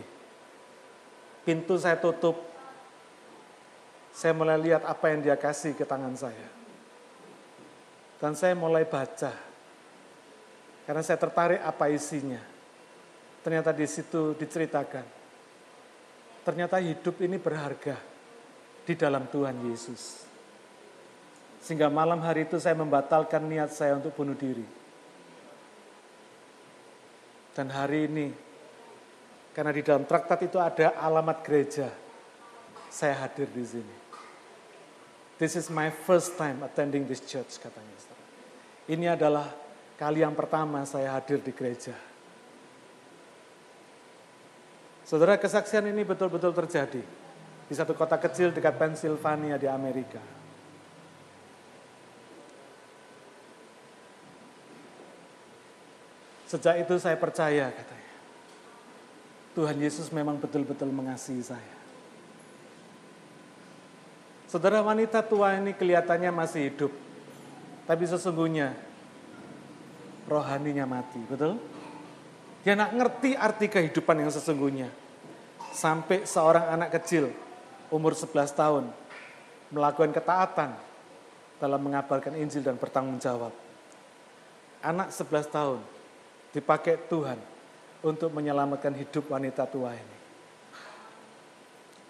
pintu 1.41 1.81
saya 1.81 1.97
tutup, 1.97 2.37
saya 4.13 4.37
mulai 4.37 4.61
lihat 4.61 4.85
apa 4.85 5.05
yang 5.09 5.25
dia 5.25 5.35
kasih 5.35 5.73
ke 5.73 5.81
tangan 5.81 6.13
saya. 6.13 6.47
Dan 8.21 8.37
saya 8.37 8.53
mulai 8.53 8.85
baca, 8.85 9.33
karena 10.85 11.01
saya 11.01 11.17
tertarik 11.19 11.59
apa 11.59 11.89
isinya. 11.89 12.39
Ternyata 13.41 13.73
di 13.73 13.85
situ 13.85 14.33
diceritakan, 14.37 15.05
ternyata 16.45 16.81
hidup 16.81 17.21
ini 17.21 17.37
berharga 17.37 18.14
di 18.85 18.93
dalam 18.93 19.25
Tuhan 19.27 19.57
Yesus. 19.65 20.23
Sehingga 21.65 21.89
malam 21.89 22.21
hari 22.21 22.45
itu 22.45 22.61
saya 22.61 22.77
membatalkan 22.77 23.41
niat 23.41 23.73
saya 23.73 23.97
untuk 23.97 24.13
bunuh 24.13 24.37
diri. 24.37 24.63
Dan 27.57 27.73
hari 27.73 28.05
ini, 28.05 28.29
karena 29.57 29.73
di 29.73 29.81
dalam 29.81 30.05
traktat 30.05 30.45
itu 30.45 30.61
ada 30.61 30.93
alamat 31.01 31.41
gereja, 31.41 31.89
saya 32.93 33.17
hadir 33.25 33.49
di 33.49 33.65
sini. 33.65 33.95
This 35.41 35.57
is 35.57 35.67
my 35.73 35.89
first 35.89 36.37
time 36.37 36.61
attending 36.61 37.09
this 37.09 37.25
church, 37.25 37.57
katanya. 37.57 37.97
Ini 38.85 39.17
adalah 39.17 39.49
kali 39.97 40.21
yang 40.21 40.37
pertama 40.37 40.85
saya 40.85 41.17
hadir 41.17 41.41
di 41.41 41.49
gereja. 41.49 41.97
Saudara, 45.01 45.41
kesaksian 45.41 45.89
ini 45.89 46.05
betul-betul 46.05 46.53
terjadi 46.53 47.24
di 47.65 47.73
satu 47.73 47.97
kota 47.97 48.21
kecil 48.21 48.53
dekat 48.53 48.77
Pennsylvania 48.77 49.57
di 49.57 49.65
Amerika. 49.65 50.21
Sejak 56.45 56.77
itu 56.77 56.93
saya 57.01 57.17
percaya 57.17 57.73
katanya. 57.73 58.13
Tuhan 59.57 59.77
Yesus 59.81 60.13
memang 60.13 60.37
betul-betul 60.37 60.93
mengasihi 60.93 61.41
saya. 61.41 61.73
Saudara 64.45 64.85
wanita 64.85 65.25
tua 65.25 65.57
ini 65.57 65.73
kelihatannya 65.73 66.29
masih 66.29 66.69
hidup. 66.69 66.93
Tapi 67.89 68.03
sesungguhnya 68.05 68.77
rohaninya 70.29 70.85
mati, 70.85 71.17
betul? 71.25 71.57
Dia 72.61 72.77
nak 72.77 72.93
ngerti 72.93 73.33
arti 73.33 73.65
kehidupan 73.65 74.21
yang 74.21 74.29
sesungguhnya. 74.29 74.89
Sampai 75.73 76.29
seorang 76.29 76.71
anak 76.71 76.93
kecil 77.01 77.44
umur 77.93 78.17
11 78.17 78.51
tahun 78.53 78.85
melakukan 79.73 80.13
ketaatan 80.13 80.71
dalam 81.57 81.81
mengabarkan 81.81 82.35
Injil 82.37 82.61
dan 82.61 82.77
bertanggung 82.77 83.17
jawab. 83.17 83.53
Anak 84.85 85.09
11 85.09 85.49
tahun 85.49 85.79
dipakai 86.53 87.01
Tuhan 87.09 87.39
untuk 88.05 88.29
menyelamatkan 88.29 88.93
hidup 88.93 89.33
wanita 89.33 89.65
tua 89.65 89.97
ini. 89.97 90.17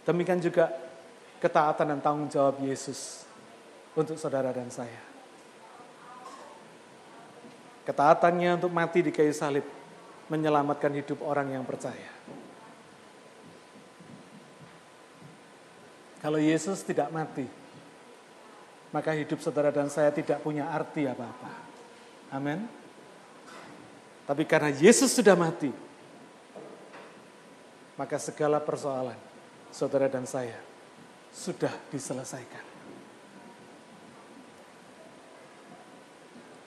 Demikian 0.05 0.43
juga 0.43 0.69
ketaatan 1.39 1.95
dan 1.95 1.99
tanggung 2.03 2.29
jawab 2.29 2.59
Yesus 2.61 3.25
untuk 3.95 4.19
saudara 4.19 4.51
dan 4.51 4.67
saya. 4.69 5.01
Ketaatannya 7.85 8.59
untuk 8.59 8.73
mati 8.73 9.05
di 9.05 9.13
kayu 9.13 9.31
salib 9.31 9.65
menyelamatkan 10.27 10.89
hidup 10.93 11.21
orang 11.21 11.53
yang 11.53 11.63
percaya. 11.63 12.09
Kalau 16.25 16.41
Yesus 16.41 16.81
tidak 16.81 17.13
mati, 17.13 17.45
maka 18.89 19.13
hidup 19.13 19.37
saudara 19.45 19.69
dan 19.69 19.93
saya 19.93 20.09
tidak 20.09 20.41
punya 20.41 20.65
arti 20.73 21.05
apa-apa. 21.05 21.53
Amin. 22.33 22.65
Tapi 24.25 24.41
karena 24.49 24.73
Yesus 24.73 25.13
sudah 25.13 25.37
mati, 25.37 25.69
maka 27.93 28.17
segala 28.17 28.57
persoalan 28.57 29.13
saudara 29.69 30.09
dan 30.09 30.25
saya 30.25 30.57
sudah 31.29 31.69
diselesaikan. 31.93 32.65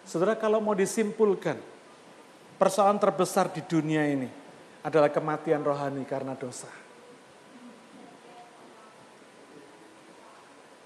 Saudara 0.07 0.39
kalau 0.39 0.63
mau 0.63 0.79
disimpulkan, 0.79 1.59
persoalan 2.63 3.03
terbesar 3.03 3.51
di 3.51 3.67
dunia 3.67 4.07
ini 4.07 4.31
adalah 4.87 5.11
kematian 5.11 5.67
rohani 5.67 6.07
karena 6.07 6.39
dosa. 6.39 6.87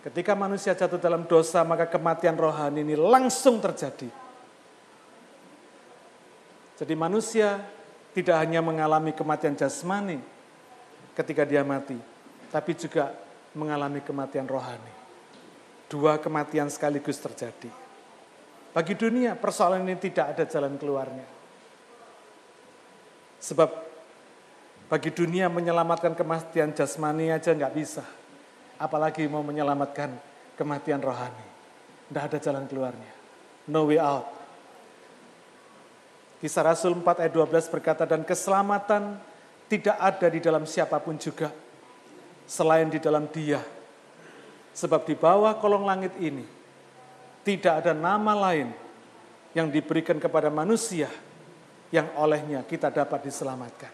Ketika 0.02 0.34
manusia 0.34 0.74
jatuh 0.74 0.98
dalam 0.98 1.30
dosa, 1.30 1.62
maka 1.62 1.86
kematian 1.86 2.34
rohani 2.34 2.82
ini 2.82 2.98
langsung 2.98 3.62
terjadi. 3.62 4.10
Jadi 6.82 6.94
manusia 6.98 7.62
tidak 8.10 8.42
hanya 8.42 8.58
mengalami 8.58 9.14
kematian 9.14 9.54
jasmani 9.54 10.18
ketika 11.14 11.46
dia 11.46 11.62
mati, 11.62 11.94
tapi 12.50 12.74
juga 12.74 13.14
mengalami 13.54 14.02
kematian 14.02 14.50
rohani. 14.50 14.90
Dua 15.86 16.18
kematian 16.18 16.66
sekaligus 16.66 17.22
terjadi. 17.22 17.70
Bagi 18.74 18.98
dunia 18.98 19.38
persoalan 19.38 19.84
ini 19.86 20.00
tidak 20.00 20.34
ada 20.34 20.44
jalan 20.48 20.74
keluarnya. 20.80 21.28
Sebab 23.38 23.70
bagi 24.90 25.14
dunia 25.14 25.46
menyelamatkan 25.46 26.18
kematian 26.18 26.74
jasmani 26.74 27.30
aja 27.30 27.54
nggak 27.54 27.74
bisa. 27.76 28.02
Apalagi 28.82 29.30
mau 29.30 29.46
menyelamatkan 29.46 30.10
kematian 30.58 30.98
rohani. 30.98 31.46
Tidak 32.10 32.22
ada 32.26 32.38
jalan 32.42 32.66
keluarnya. 32.66 33.12
No 33.70 33.86
way 33.86 34.02
out. 34.02 34.26
Kisah 36.42 36.66
Rasul 36.66 36.98
4 36.98 37.22
ayat 37.22 37.30
12 37.30 37.70
berkata, 37.70 38.02
dan 38.02 38.26
keselamatan 38.26 39.14
tidak 39.70 39.94
ada 39.94 40.26
di 40.26 40.42
dalam 40.42 40.66
siapa 40.66 40.98
pun 40.98 41.14
juga, 41.14 41.54
selain 42.50 42.90
di 42.90 42.98
dalam 42.98 43.30
dia. 43.30 43.62
Sebab 44.74 45.06
di 45.06 45.14
bawah 45.14 45.54
kolong 45.62 45.86
langit 45.86 46.18
ini, 46.18 46.42
tidak 47.46 47.86
ada 47.86 47.94
nama 47.94 48.50
lain 48.50 48.74
yang 49.54 49.70
diberikan 49.70 50.18
kepada 50.18 50.50
manusia 50.50 51.06
yang 51.94 52.10
olehnya 52.18 52.66
kita 52.66 52.90
dapat 52.90 53.30
diselamatkan. 53.30 53.92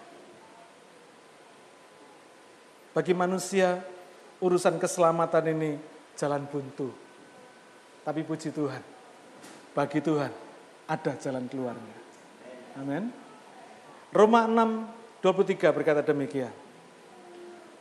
Bagi 2.97 3.13
manusia, 3.13 3.85
urusan 4.39 4.79
keselamatan 4.79 5.45
ini 5.55 5.71
jalan 6.19 6.47
buntu. 6.47 6.91
Tapi 8.03 8.25
puji 8.25 8.55
Tuhan, 8.55 8.83
bagi 9.77 10.01
Tuhan 10.01 10.33
ada 10.89 11.13
jalan 11.21 11.45
keluarnya. 11.47 11.97
Amin. 12.81 13.13
Roma 14.09 14.49
6, 14.49 15.21
23 15.21 15.77
berkata 15.77 16.01
demikian. 16.01 16.51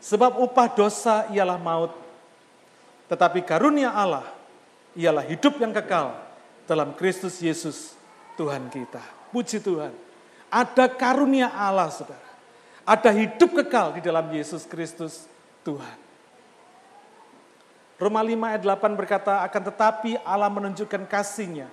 Sebab 0.04 0.38
upah 0.44 0.68
dosa 0.76 1.26
ialah 1.32 1.58
maut, 1.58 1.96
tetapi 3.08 3.42
karunia 3.48 3.96
Allah 3.96 4.28
ialah 4.94 5.24
hidup 5.26 5.58
yang 5.58 5.72
kekal 5.72 6.14
dalam 6.68 6.94
Kristus 6.94 7.40
Yesus 7.40 7.96
Tuhan 8.36 8.68
kita. 8.68 9.02
Puji 9.32 9.64
Tuhan. 9.64 9.96
Ada 10.52 10.92
karunia 10.92 11.52
Allah, 11.52 11.88
saudara. 11.92 12.28
Ada 12.88 13.12
hidup 13.12 13.52
kekal 13.64 14.00
di 14.00 14.02
dalam 14.04 14.28
Yesus 14.32 14.64
Kristus 14.68 15.28
Tuhan. 15.64 16.07
Roma 17.98 18.22
5 18.22 18.38
ayat 18.46 18.62
8 18.62 18.94
berkata, 18.94 19.42
akan 19.42 19.62
tetapi 19.74 20.22
Allah 20.22 20.54
menunjukkan 20.54 21.10
kasihnya 21.10 21.66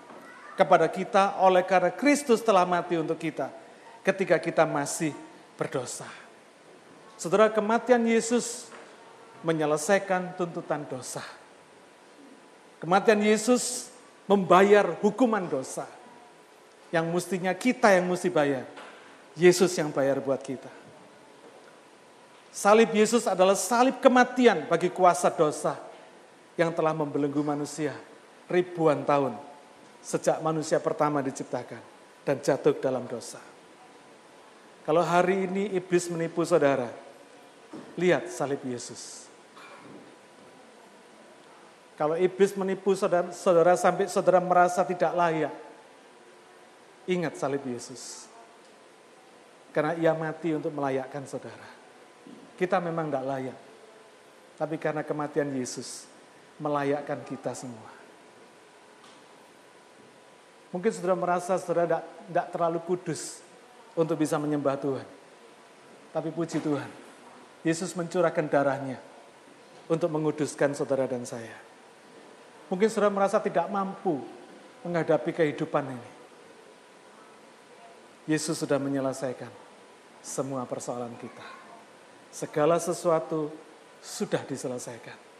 kepada 0.56 0.88
kita 0.88 1.36
oleh 1.44 1.60
karena 1.60 1.92
Kristus 1.92 2.40
telah 2.40 2.64
mati 2.64 2.96
untuk 2.96 3.20
kita 3.20 3.52
ketika 4.00 4.40
kita 4.40 4.64
masih 4.64 5.12
berdosa. 5.60 6.08
Saudara, 7.20 7.52
kematian 7.52 8.00
Yesus 8.08 8.72
menyelesaikan 9.44 10.32
tuntutan 10.40 10.88
dosa. 10.88 11.20
Kematian 12.80 13.20
Yesus 13.20 13.92
membayar 14.24 14.96
hukuman 15.04 15.44
dosa. 15.44 15.84
Yang 16.88 17.06
mestinya 17.12 17.52
kita 17.52 17.92
yang 17.92 18.08
mesti 18.08 18.32
bayar. 18.32 18.64
Yesus 19.36 19.76
yang 19.76 19.92
bayar 19.92 20.24
buat 20.24 20.40
kita. 20.40 20.72
Salib 22.54 22.94
Yesus 22.96 23.28
adalah 23.28 23.58
salib 23.58 23.98
kematian 23.98 24.64
bagi 24.70 24.88
kuasa 24.88 25.26
dosa 25.26 25.74
yang 26.54 26.70
telah 26.70 26.94
membelenggu 26.94 27.42
manusia 27.42 27.94
ribuan 28.46 29.02
tahun 29.02 29.34
sejak 30.04 30.44
manusia 30.44 30.76
pertama 30.78 31.24
diciptakan 31.24 31.80
dan 32.22 32.36
jatuh 32.44 32.76
dalam 32.76 33.08
dosa. 33.08 33.40
Kalau 34.84 35.00
hari 35.00 35.48
ini 35.48 35.72
iblis 35.72 36.12
menipu 36.12 36.44
saudara, 36.44 36.92
lihat 37.96 38.28
salib 38.28 38.60
Yesus. 38.68 39.24
Kalau 41.96 42.20
iblis 42.20 42.52
menipu 42.52 42.92
saudara, 42.92 43.32
saudara 43.32 43.72
sampai 43.80 44.12
saudara 44.12 44.44
merasa 44.44 44.84
tidak 44.84 45.14
layak, 45.16 45.54
ingat 47.08 47.40
salib 47.40 47.64
Yesus. 47.64 48.28
Karena 49.72 49.96
ia 49.96 50.12
mati 50.12 50.52
untuk 50.52 50.70
melayakkan 50.70 51.24
saudara. 51.24 51.66
Kita 52.54 52.78
memang 52.78 53.08
tidak 53.08 53.24
layak. 53.24 53.58
Tapi 54.54 54.76
karena 54.78 55.02
kematian 55.02 55.50
Yesus, 55.50 56.06
melayakkan 56.58 57.22
kita 57.26 57.54
semua. 57.56 57.90
Mungkin 60.74 60.90
saudara 60.90 61.14
merasa 61.14 61.54
saudara 61.54 62.02
tidak 62.02 62.46
terlalu 62.50 62.82
kudus 62.82 63.38
untuk 63.94 64.18
bisa 64.18 64.34
menyembah 64.42 64.74
Tuhan. 64.74 65.06
Tapi 66.10 66.30
puji 66.34 66.58
Tuhan, 66.58 66.90
Yesus 67.62 67.94
mencurahkan 67.94 68.46
darahnya 68.50 68.98
untuk 69.86 70.10
menguduskan 70.10 70.74
saudara 70.74 71.06
dan 71.06 71.22
saya. 71.22 71.54
Mungkin 72.70 72.90
saudara 72.90 73.14
merasa 73.14 73.38
tidak 73.38 73.70
mampu 73.70 74.22
menghadapi 74.82 75.30
kehidupan 75.30 75.94
ini. 75.94 76.10
Yesus 78.24 78.56
sudah 78.56 78.80
menyelesaikan 78.80 79.52
semua 80.24 80.64
persoalan 80.64 81.12
kita. 81.20 81.44
Segala 82.32 82.80
sesuatu 82.80 83.52
sudah 84.00 84.42
diselesaikan. 84.42 85.33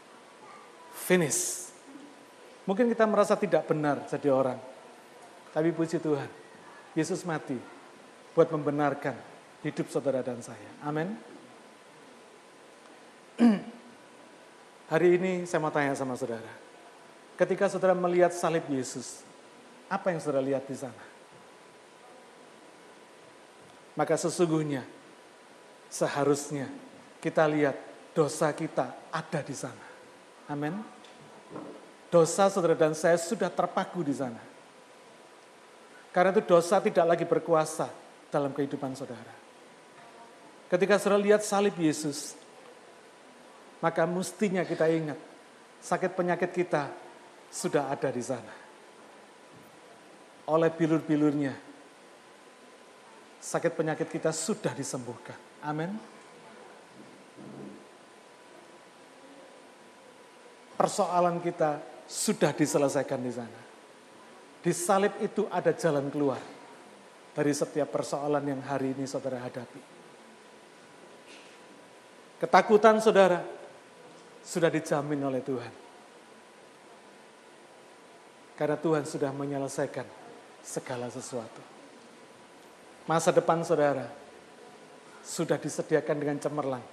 Finish. 0.95 1.67
Mungkin 2.65 2.89
kita 2.89 3.05
merasa 3.05 3.35
tidak 3.35 3.67
benar 3.67 4.07
jadi 4.07 4.31
orang. 4.31 4.57
Tapi 5.51 5.69
puji 5.75 5.99
Tuhan, 6.01 6.27
Yesus 6.95 7.21
mati 7.27 7.59
buat 8.33 8.49
membenarkan 8.51 9.15
hidup 9.63 9.87
saudara 9.91 10.23
dan 10.25 10.41
saya. 10.41 10.71
Amin. 10.83 11.15
Hari 14.91 15.07
ini 15.19 15.31
saya 15.47 15.59
mau 15.63 15.71
tanya 15.71 15.95
sama 15.95 16.15
saudara. 16.15 16.51
Ketika 17.35 17.67
saudara 17.67 17.95
melihat 17.95 18.31
salib 18.31 18.63
Yesus, 18.71 19.23
apa 19.91 20.11
yang 20.11 20.19
saudara 20.23 20.43
lihat 20.43 20.63
di 20.65 20.75
sana? 20.75 21.03
Maka 23.95 24.19
sesungguhnya 24.19 24.83
seharusnya 25.87 26.67
kita 27.23 27.47
lihat 27.47 27.79
dosa 28.11 28.51
kita 28.51 28.91
ada 29.11 29.39
di 29.39 29.55
sana. 29.55 29.94
Amin. 30.45 30.77
Dosa 32.13 32.47
saudara 32.47 32.77
dan 32.77 32.93
saya 32.93 33.17
sudah 33.17 33.49
terpaku 33.49 34.05
di 34.05 34.13
sana. 34.13 34.39
Karena 36.13 36.31
itu 36.31 36.47
dosa 36.47 36.79
tidak 36.79 37.05
lagi 37.05 37.25
berkuasa 37.27 37.91
dalam 38.31 38.55
kehidupan 38.55 38.95
saudara. 38.95 39.35
Ketika 40.71 40.95
saudara 40.95 41.19
lihat 41.19 41.43
salib 41.43 41.75
Yesus, 41.75 42.39
maka 43.83 44.07
mestinya 44.07 44.63
kita 44.63 44.87
ingat 44.87 45.19
sakit 45.83 46.15
penyakit 46.15 46.55
kita 46.55 46.87
sudah 47.51 47.91
ada 47.91 48.09
di 48.09 48.23
sana. 48.23 48.53
Oleh 50.45 50.69
bilur-bilurnya, 50.71 51.53
sakit 53.41 53.73
penyakit 53.75 54.07
kita 54.07 54.31
sudah 54.31 54.71
disembuhkan. 54.71 55.37
Amin. 55.61 56.14
Persoalan 60.85 61.41
kita 61.41 61.81
sudah 62.05 62.53
diselesaikan 62.53 63.17
di 63.17 63.33
sana. 63.33 63.61
Di 64.61 64.69
salib 64.69 65.17
itu 65.17 65.49
ada 65.49 65.73
jalan 65.73 66.13
keluar 66.13 66.37
dari 67.33 67.49
setiap 67.57 67.89
persoalan 67.89 68.45
yang 68.45 68.61
hari 68.61 68.93
ini 68.93 69.09
saudara 69.09 69.41
hadapi. 69.41 69.81
Ketakutan 72.37 73.01
saudara 73.01 73.41
sudah 74.45 74.69
dijamin 74.69 75.25
oleh 75.25 75.41
Tuhan. 75.41 75.73
Karena 78.53 78.77
Tuhan 78.77 79.09
sudah 79.09 79.33
menyelesaikan 79.33 80.05
segala 80.61 81.09
sesuatu. 81.09 81.65
Masa 83.09 83.33
depan 83.33 83.65
saudara 83.65 84.05
sudah 85.25 85.57
disediakan 85.57 86.17
dengan 86.21 86.37
cemerlang 86.37 86.85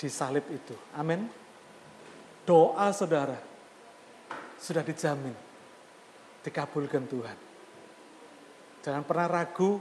di 0.00 0.08
salib 0.08 0.48
itu. 0.48 0.72
Amin. 0.96 1.41
Doa 2.42 2.90
saudara 2.90 3.38
sudah 4.58 4.82
dijamin 4.82 5.34
dikabulkan 6.42 7.06
Tuhan. 7.06 7.38
Jangan 8.82 9.02
pernah 9.06 9.30
ragu 9.30 9.78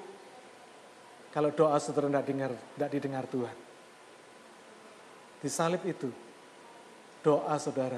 kalau 1.34 1.50
doa 1.50 1.82
saudara 1.82 2.06
tidak 2.12 2.26
dengar, 2.30 2.52
tidak 2.54 2.90
didengar 2.94 3.26
Tuhan. 3.26 3.58
Di 5.42 5.50
salib 5.50 5.82
itu, 5.90 6.14
doa 7.26 7.58
saudara 7.58 7.98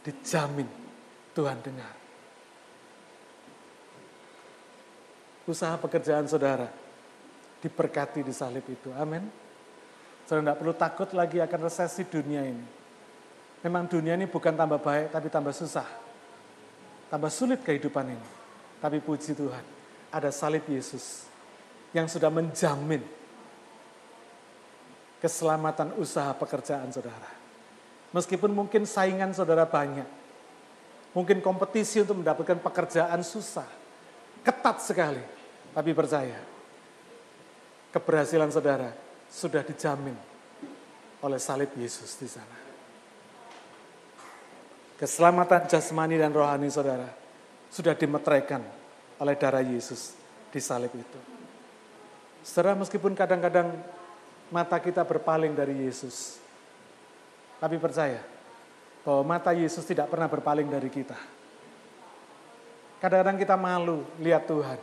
dijamin 0.00 0.68
Tuhan 1.36 1.60
dengar. 1.60 1.94
Usaha 5.44 5.76
pekerjaan 5.76 6.24
saudara 6.24 6.68
diberkati 7.60 8.24
di 8.24 8.32
salib 8.32 8.64
itu. 8.68 8.92
Amin. 8.96 9.28
Saudara 10.24 10.52
tidak 10.52 10.58
perlu 10.60 10.74
takut 10.76 11.10
lagi 11.12 11.40
akan 11.40 11.60
resesi 11.68 12.04
dunia 12.04 12.44
ini. 12.44 12.77
Memang 13.62 13.90
dunia 13.90 14.14
ini 14.14 14.30
bukan 14.30 14.54
tambah 14.54 14.78
baik, 14.78 15.10
tapi 15.10 15.26
tambah 15.26 15.50
susah 15.50 16.08
tambah 17.08 17.32
sulit 17.32 17.64
kehidupan 17.64 18.06
ini. 18.12 18.28
Tapi 18.78 19.02
puji 19.02 19.34
Tuhan, 19.34 19.64
ada 20.14 20.30
salib 20.30 20.62
Yesus 20.70 21.26
yang 21.90 22.06
sudah 22.06 22.30
menjamin 22.30 23.02
keselamatan 25.18 25.98
usaha 25.98 26.30
pekerjaan 26.36 26.94
saudara. 26.94 27.32
Meskipun 28.14 28.54
mungkin 28.54 28.86
saingan 28.86 29.34
saudara 29.34 29.66
banyak, 29.66 30.06
mungkin 31.10 31.42
kompetisi 31.42 32.06
untuk 32.06 32.22
mendapatkan 32.22 32.62
pekerjaan 32.62 33.20
susah, 33.26 33.66
ketat 34.46 34.78
sekali. 34.78 35.24
Tapi 35.74 35.90
percaya, 35.92 36.38
keberhasilan 37.92 38.48
saudara 38.54 38.94
sudah 39.28 39.60
dijamin 39.66 40.16
oleh 41.18 41.40
salib 41.42 41.74
Yesus 41.74 42.14
di 42.14 42.30
sana. 42.30 42.67
Keselamatan 44.98 45.70
jasmani 45.70 46.18
dan 46.18 46.34
rohani 46.34 46.66
saudara 46.74 47.06
sudah 47.70 47.94
dimeteraikan 47.94 48.58
oleh 49.22 49.34
darah 49.38 49.62
Yesus 49.62 50.18
di 50.50 50.58
salib 50.58 50.90
itu. 50.90 51.20
Saudara 52.42 52.74
meskipun 52.74 53.14
kadang-kadang 53.14 53.78
mata 54.50 54.74
kita 54.82 55.06
berpaling 55.06 55.54
dari 55.54 55.86
Yesus, 55.86 56.42
tapi 57.62 57.78
percaya 57.78 58.18
bahwa 59.06 59.38
mata 59.38 59.54
Yesus 59.54 59.86
tidak 59.86 60.10
pernah 60.10 60.26
berpaling 60.26 60.66
dari 60.66 60.90
kita. 60.90 61.14
Kadang-kadang 62.98 63.38
kita 63.38 63.54
malu 63.54 64.02
lihat 64.18 64.50
Tuhan. 64.50 64.82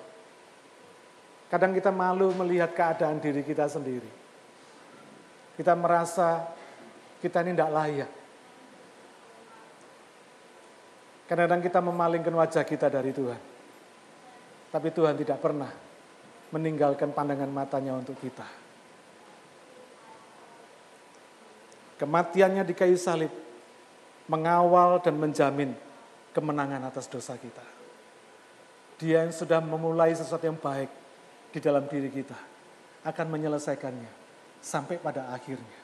Kadang 1.52 1.76
kita 1.76 1.92
malu 1.92 2.32
melihat 2.40 2.72
keadaan 2.72 3.20
diri 3.20 3.44
kita 3.44 3.68
sendiri. 3.68 4.08
Kita 5.60 5.76
merasa 5.76 6.48
kita 7.20 7.44
ini 7.44 7.52
tidak 7.52 7.72
layak 7.76 8.12
Kadang-kadang 11.26 11.62
kita 11.66 11.80
memalingkan 11.82 12.34
wajah 12.38 12.62
kita 12.62 12.86
dari 12.86 13.10
Tuhan. 13.10 13.42
Tapi 14.70 14.88
Tuhan 14.94 15.18
tidak 15.18 15.42
pernah 15.42 15.74
meninggalkan 16.54 17.10
pandangan 17.10 17.50
matanya 17.50 17.98
untuk 17.98 18.14
kita. 18.22 18.46
Kematiannya 21.98 22.62
di 22.68 22.74
kayu 22.76 23.00
salib 23.00 23.32
mengawal 24.28 25.00
dan 25.02 25.16
menjamin 25.16 25.74
kemenangan 26.36 26.92
atas 26.92 27.08
dosa 27.08 27.40
kita. 27.40 27.64
Dia 29.00 29.24
yang 29.26 29.34
sudah 29.34 29.64
memulai 29.64 30.12
sesuatu 30.12 30.44
yang 30.44 30.60
baik 30.60 30.92
di 31.56 31.60
dalam 31.64 31.88
diri 31.88 32.12
kita 32.12 32.36
akan 33.08 33.28
menyelesaikannya 33.32 34.12
sampai 34.60 35.00
pada 35.00 35.32
akhirnya. 35.32 35.80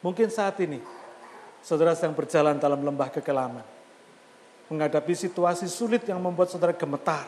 Mungkin 0.00 0.28
saat 0.32 0.56
ini 0.60 0.80
saudara 1.60 1.92
sedang 1.96 2.16
berjalan 2.16 2.56
dalam 2.56 2.80
lembah 2.80 3.08
kekelaman. 3.12 3.64
Menghadapi 4.70 5.14
situasi 5.16 5.66
sulit 5.66 6.06
yang 6.06 6.22
membuat 6.22 6.48
saudara 6.52 6.72
gemetar. 6.72 7.26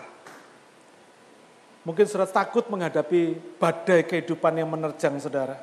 Mungkin 1.82 2.06
saudara 2.06 2.30
takut 2.30 2.62
menghadapi 2.70 3.34
badai 3.58 4.06
kehidupan 4.06 4.54
yang 4.54 4.70
menerjang 4.70 5.18
saudara. 5.18 5.58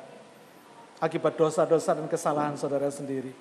Akibat 1.00 1.32
dosa-dosa 1.32 1.96
dan 1.96 2.04
kesalahan 2.12 2.60
saudara 2.60 2.92
sendiri. 2.92 3.32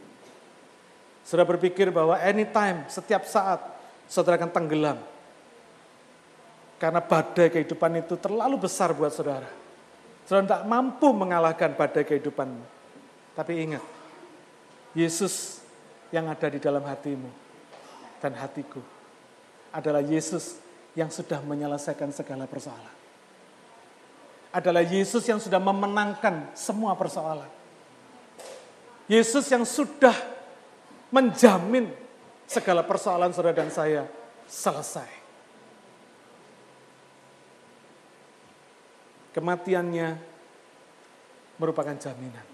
Saudara 1.28 1.44
berpikir 1.44 1.92
bahwa 1.92 2.16
anytime, 2.16 2.88
setiap 2.88 3.28
saat, 3.28 3.60
saudara 4.08 4.40
akan 4.40 4.52
tenggelam. 4.56 4.98
Karena 6.80 7.04
badai 7.04 7.52
kehidupan 7.52 8.00
itu 8.00 8.16
terlalu 8.16 8.56
besar 8.64 8.96
buat 8.96 9.12
saudara. 9.12 9.52
Saudara 10.24 10.48
tidak 10.48 10.64
mampu 10.72 11.12
mengalahkan 11.12 11.76
badai 11.76 12.08
kehidupan. 12.08 12.48
Tapi 13.36 13.54
ingat, 13.60 13.84
Yesus 14.98 15.62
yang 16.10 16.26
ada 16.26 16.48
di 16.50 16.58
dalam 16.58 16.82
hatimu 16.82 17.30
dan 18.18 18.34
hatiku 18.34 18.82
adalah 19.70 20.02
Yesus 20.02 20.58
yang 20.98 21.14
sudah 21.14 21.40
menyelesaikan 21.46 22.10
segala 22.10 22.50
persoalan. 22.50 22.98
adalah 24.50 24.82
Yesus 24.82 25.30
yang 25.30 25.38
sudah 25.38 25.62
memenangkan 25.62 26.50
semua 26.58 26.98
persoalan. 26.98 27.46
Yesus 29.06 29.46
yang 29.54 29.62
sudah 29.62 30.18
menjamin 31.14 31.94
segala 32.50 32.82
persoalan 32.82 33.30
saudara 33.30 33.54
dan 33.54 33.70
saya 33.70 34.10
selesai. 34.50 35.06
Kematiannya 39.38 40.18
merupakan 41.62 41.94
jaminan. 41.94 42.49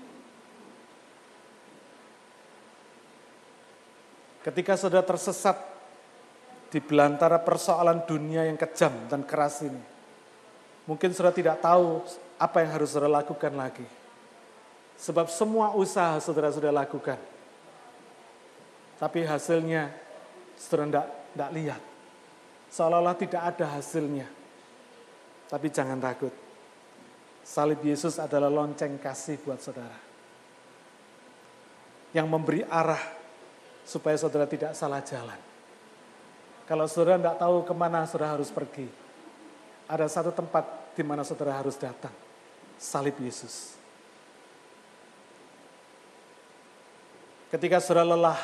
Ketika 4.46 4.78
saudara 4.78 5.02
tersesat 5.02 5.58
di 6.70 6.78
belantara 6.78 7.42
persoalan 7.42 8.06
dunia 8.06 8.46
yang 8.46 8.54
kejam 8.62 8.94
dan 9.10 9.26
keras 9.26 9.66
ini, 9.66 9.82
mungkin 10.86 11.10
saudara 11.18 11.34
tidak 11.34 11.58
tahu 11.66 12.06
apa 12.38 12.62
yang 12.62 12.78
harus 12.78 12.94
saudara 12.94 13.26
lakukan 13.26 13.50
lagi. 13.58 13.90
Sebab 15.02 15.34
semua 15.34 15.74
usaha 15.74 16.22
saudara 16.22 16.54
sudah 16.54 16.70
lakukan. 16.70 17.18
Tapi 19.02 19.26
hasilnya 19.26 19.90
saudara 20.54 20.86
tidak, 20.94 21.08
tidak 21.10 21.52
lihat. 21.58 21.82
Seolah-olah 22.70 23.18
tidak 23.18 23.42
ada 23.50 23.66
hasilnya. 23.82 24.30
Tapi 25.50 25.74
jangan 25.74 25.98
takut. 25.98 26.34
Salib 27.42 27.82
Yesus 27.82 28.22
adalah 28.22 28.54
lonceng 28.54 29.02
kasih 29.02 29.42
buat 29.42 29.58
saudara. 29.58 29.98
Yang 32.14 32.28
memberi 32.30 32.62
arah 32.62 33.25
supaya 33.86 34.17
saudara 34.17 34.50
tidak 34.50 34.74
salah 34.74 35.00
jalan. 35.06 35.38
Kalau 36.65 36.89
saudara 36.89 37.21
tidak 37.21 37.38
tahu 37.38 37.56
ke 37.62 37.74
mana 37.78 38.10
saudara 38.10 38.34
harus 38.34 38.50
pergi, 38.50 38.89
ada 39.86 40.10
satu 40.10 40.34
tempat 40.34 40.98
di 40.98 41.06
mana 41.06 41.21
saudara 41.21 41.54
harus 41.54 41.78
datang, 41.78 42.12
salib 42.82 43.13
Yesus. 43.21 43.78
Ketika 47.54 47.78
saudara 47.78 48.17
lelah 48.17 48.41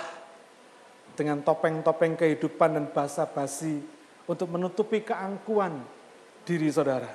dengan 1.17 1.41
topeng-topeng 1.41 2.15
kehidupan 2.15 2.77
dan 2.77 2.85
basa-basi 2.93 3.81
untuk 4.29 4.53
menutupi 4.53 5.01
keangkuhan 5.01 5.81
diri 6.45 6.69
saudara, 6.69 7.09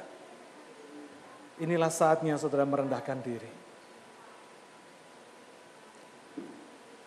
inilah 1.63 1.89
saatnya 1.89 2.35
saudara 2.35 2.67
merendahkan 2.67 3.23
diri 3.23 3.56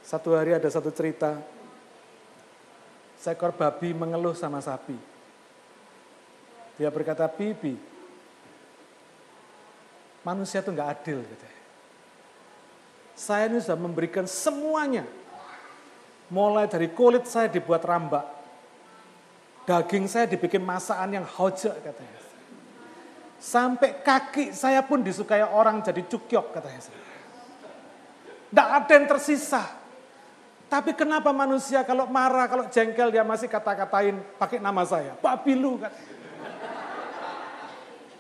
Satu 0.10 0.34
hari 0.34 0.58
ada 0.58 0.66
satu 0.66 0.90
cerita, 0.90 1.38
seekor 3.22 3.54
babi 3.54 3.94
mengeluh 3.94 4.34
sama 4.34 4.58
sapi. 4.58 4.98
Dia 6.82 6.90
berkata, 6.90 7.30
Bibi, 7.30 7.78
manusia 10.26 10.66
itu 10.66 10.74
nggak 10.74 10.90
adil. 10.98 11.22
Gitu. 11.22 11.46
Saya 13.14 13.54
ini 13.54 13.62
sudah 13.62 13.78
memberikan 13.78 14.26
semuanya. 14.26 15.06
Mulai 16.34 16.66
dari 16.66 16.90
kulit 16.90 17.30
saya 17.30 17.46
dibuat 17.46 17.86
rambak. 17.86 18.26
Daging 19.70 20.10
saya 20.10 20.26
dibikin 20.26 20.66
masakan 20.66 21.22
yang 21.22 21.26
hojek 21.38 21.86
katanya. 21.86 22.18
Sampai 23.38 24.02
kaki 24.02 24.58
saya 24.58 24.82
pun 24.82 25.06
disukai 25.06 25.46
orang 25.46 25.86
jadi 25.86 26.02
cukyok 26.02 26.50
katanya. 26.50 26.82
Tidak 28.50 28.68
ada 28.74 28.90
yang 28.90 29.06
tersisa. 29.06 29.79
Tapi 30.70 30.94
kenapa 30.94 31.34
manusia 31.34 31.82
kalau 31.82 32.06
marah, 32.06 32.46
kalau 32.46 32.70
jengkel 32.70 33.10
dia 33.10 33.26
masih 33.26 33.50
kata-katain 33.50 34.22
pakai 34.38 34.62
nama 34.62 34.86
saya. 34.86 35.18
Babilu 35.18 35.82
kan. 35.82 35.90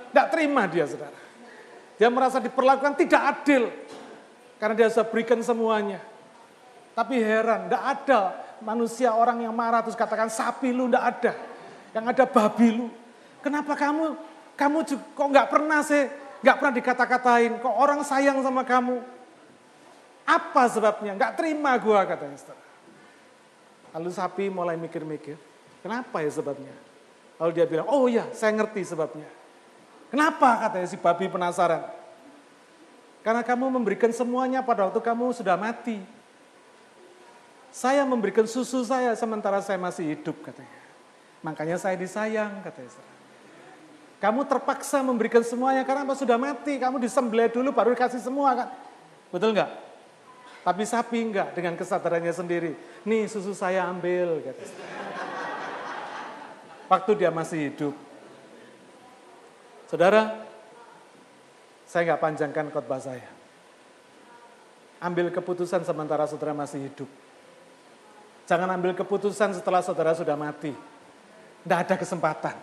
Tidak 0.09 0.27
terima 0.33 0.65
dia 0.65 0.89
saudara. 0.89 1.13
Dia 2.01 2.09
merasa 2.09 2.41
diperlakukan 2.41 2.97
tidak 2.97 3.21
adil. 3.21 3.69
Karena 4.57 4.73
dia 4.73 4.89
sudah 4.89 5.05
berikan 5.05 5.37
semuanya. 5.45 6.01
Tapi 6.97 7.21
heran, 7.21 7.69
tidak 7.69 7.83
ada 7.85 8.21
manusia 8.65 9.13
orang 9.15 9.45
yang 9.45 9.53
marah 9.55 9.85
terus 9.85 9.95
katakan 9.95 10.27
sapi 10.27 10.73
lu, 10.73 10.89
tidak 10.89 11.05
ada. 11.05 11.31
Yang 11.95 12.05
ada 12.17 12.25
babi 12.27 12.67
lu. 12.75 12.87
Kenapa 13.39 13.77
kamu, 13.77 14.17
kamu 14.59 14.77
juga, 14.83 15.03
kok 15.15 15.27
nggak 15.31 15.47
pernah 15.47 15.79
sih, 15.85 16.03
nggak 16.43 16.55
pernah 16.59 16.73
dikata-katain, 16.75 17.51
kok 17.63 17.75
orang 17.77 18.01
sayang 18.03 18.43
sama 18.43 18.67
kamu. 18.67 18.99
Apa 20.29 20.69
sebabnya? 20.69 21.17
Enggak 21.17 21.33
terima 21.41 21.73
gua 21.81 22.05
katanya. 22.05 22.37
Lalu 23.89 24.09
sapi 24.13 24.53
mulai 24.53 24.77
mikir-mikir, 24.77 25.33
kenapa 25.81 26.21
ya 26.21 26.29
sebabnya? 26.29 26.69
Lalu 27.41 27.51
dia 27.57 27.65
bilang, 27.65 27.89
oh 27.89 28.05
iya 28.05 28.29
saya 28.37 28.53
ngerti 28.53 28.85
sebabnya. 28.85 29.25
Kenapa 30.13 30.69
katanya 30.69 30.85
si 30.85 30.97
babi 31.01 31.25
penasaran? 31.25 31.81
Karena 33.25 33.41
kamu 33.41 33.73
memberikan 33.81 34.13
semuanya 34.13 34.61
pada 34.61 34.85
waktu 34.85 35.01
kamu 35.01 35.33
sudah 35.33 35.57
mati. 35.57 35.97
Saya 37.73 38.05
memberikan 38.05 38.45
susu 38.45 38.85
saya 38.85 39.13
sementara 39.17 39.61
saya 39.65 39.81
masih 39.81 40.13
hidup 40.13 40.37
katanya. 40.45 40.77
Makanya 41.41 41.77
saya 41.81 41.97
disayang 41.97 42.61
katanya. 42.61 43.01
Kamu 44.19 44.45
terpaksa 44.45 44.99
memberikan 44.99 45.41
semuanya 45.41 45.81
karena 45.87 46.05
apa 46.05 46.13
sudah 46.17 46.37
mati. 46.37 46.77
Kamu 46.77 46.99
disembelih 47.01 47.49
dulu 47.49 47.71
baru 47.71 47.95
dikasih 47.95 48.21
semua 48.21 48.51
kan. 48.53 48.69
Betul 49.31 49.55
nggak? 49.55 49.88
Tapi 50.59 50.83
sapi 50.83 51.23
enggak 51.23 51.55
dengan 51.55 51.73
kesadarannya 51.79 52.33
sendiri. 52.35 52.71
Nih 53.07 53.31
susu 53.31 53.55
saya 53.55 53.87
ambil. 53.87 54.43
Kata. 54.43 54.63
Waktu 56.91 57.11
dia 57.15 57.31
masih 57.31 57.71
hidup. 57.71 57.95
Saudara, 59.87 60.45
saya 61.87 62.11
enggak 62.11 62.21
panjangkan 62.21 62.67
khotbah 62.75 62.99
saya. 62.99 63.29
Ambil 64.99 65.31
keputusan 65.31 65.87
sementara 65.87 66.27
saudara 66.27 66.51
masih 66.51 66.91
hidup. 66.91 67.07
Jangan 68.43 68.67
ambil 68.75 68.91
keputusan 68.91 69.55
setelah 69.55 69.79
saudara 69.79 70.11
sudah 70.11 70.35
mati. 70.35 70.75
Tidak 71.63 71.79
ada 71.87 71.95
kesempatan. 71.95 72.55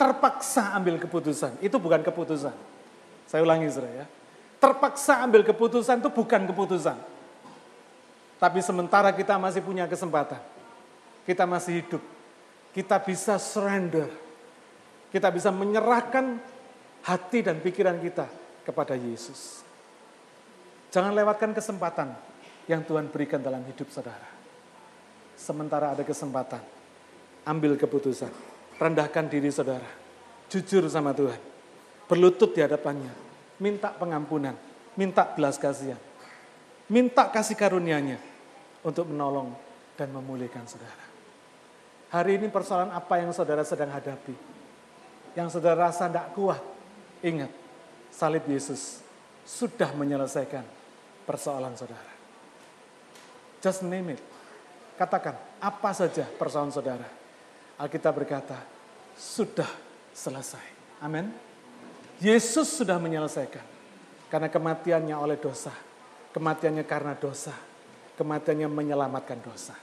Terpaksa 0.00 0.72
ambil 0.72 0.96
keputusan. 0.96 1.60
Itu 1.60 1.76
bukan 1.76 2.00
keputusan. 2.00 2.56
Saya 3.28 3.44
ulangi 3.44 3.68
saudara 3.68 4.02
ya 4.02 4.06
terpaksa 4.64 5.20
ambil 5.20 5.44
keputusan 5.44 6.00
itu 6.00 6.08
bukan 6.08 6.48
keputusan. 6.48 6.96
Tapi 8.40 8.64
sementara 8.64 9.12
kita 9.12 9.36
masih 9.36 9.60
punya 9.60 9.84
kesempatan, 9.84 10.40
kita 11.28 11.44
masih 11.44 11.84
hidup, 11.84 12.00
kita 12.72 12.96
bisa 12.96 13.36
surrender, 13.36 14.08
kita 15.12 15.28
bisa 15.28 15.52
menyerahkan 15.52 16.40
hati 17.04 17.44
dan 17.44 17.60
pikiran 17.60 18.00
kita 18.00 18.24
kepada 18.64 18.96
Yesus. 18.96 19.60
Jangan 20.88 21.12
lewatkan 21.12 21.52
kesempatan 21.52 22.16
yang 22.64 22.80
Tuhan 22.88 23.12
berikan 23.12 23.44
dalam 23.44 23.60
hidup 23.68 23.92
saudara. 23.92 24.32
Sementara 25.36 25.92
ada 25.92 26.00
kesempatan, 26.00 26.64
ambil 27.44 27.76
keputusan, 27.76 28.32
rendahkan 28.80 29.28
diri 29.28 29.52
saudara, 29.52 29.88
jujur 30.48 30.88
sama 30.88 31.12
Tuhan, 31.12 31.36
berlutut 32.08 32.56
di 32.56 32.64
hadapannya, 32.64 33.12
minta 33.58 33.90
pengampunan, 33.94 34.56
minta 34.98 35.26
belas 35.26 35.58
kasihan, 35.58 35.98
minta 36.90 37.28
kasih 37.30 37.58
karunia-Nya 37.58 38.18
untuk 38.84 39.08
menolong 39.10 39.54
dan 39.94 40.10
memulihkan 40.10 40.66
saudara. 40.66 41.04
Hari 42.14 42.38
ini 42.38 42.46
persoalan 42.46 42.94
apa 42.94 43.14
yang 43.18 43.34
saudara 43.34 43.66
sedang 43.66 43.90
hadapi? 43.90 44.34
Yang 45.34 45.58
saudara 45.58 45.90
rasa 45.90 46.06
tidak 46.06 46.30
kuat, 46.38 46.62
ingat, 47.26 47.50
salib 48.14 48.46
Yesus 48.46 49.02
sudah 49.42 49.90
menyelesaikan 49.98 50.62
persoalan 51.26 51.74
saudara. 51.74 52.12
Just 53.58 53.82
name 53.82 54.14
it. 54.14 54.22
Katakan, 54.94 55.34
apa 55.58 55.90
saja 55.90 56.22
persoalan 56.38 56.70
saudara. 56.70 57.08
Alkitab 57.82 58.14
berkata, 58.14 58.62
sudah 59.18 59.68
selesai. 60.14 60.62
Amin. 61.02 61.34
Yesus 62.18 62.68
sudah 62.74 62.98
menyelesaikan. 62.98 63.64
Karena 64.28 64.50
kematiannya 64.50 65.14
oleh 65.14 65.38
dosa. 65.38 65.70
Kematiannya 66.34 66.84
karena 66.86 67.14
dosa. 67.14 67.54
Kematiannya 68.18 68.66
menyelamatkan 68.66 69.38
dosa. 69.42 69.74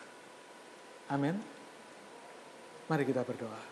Amin. 1.12 1.40
Mari 2.92 3.04
kita 3.08 3.24
berdoa. 3.24 3.71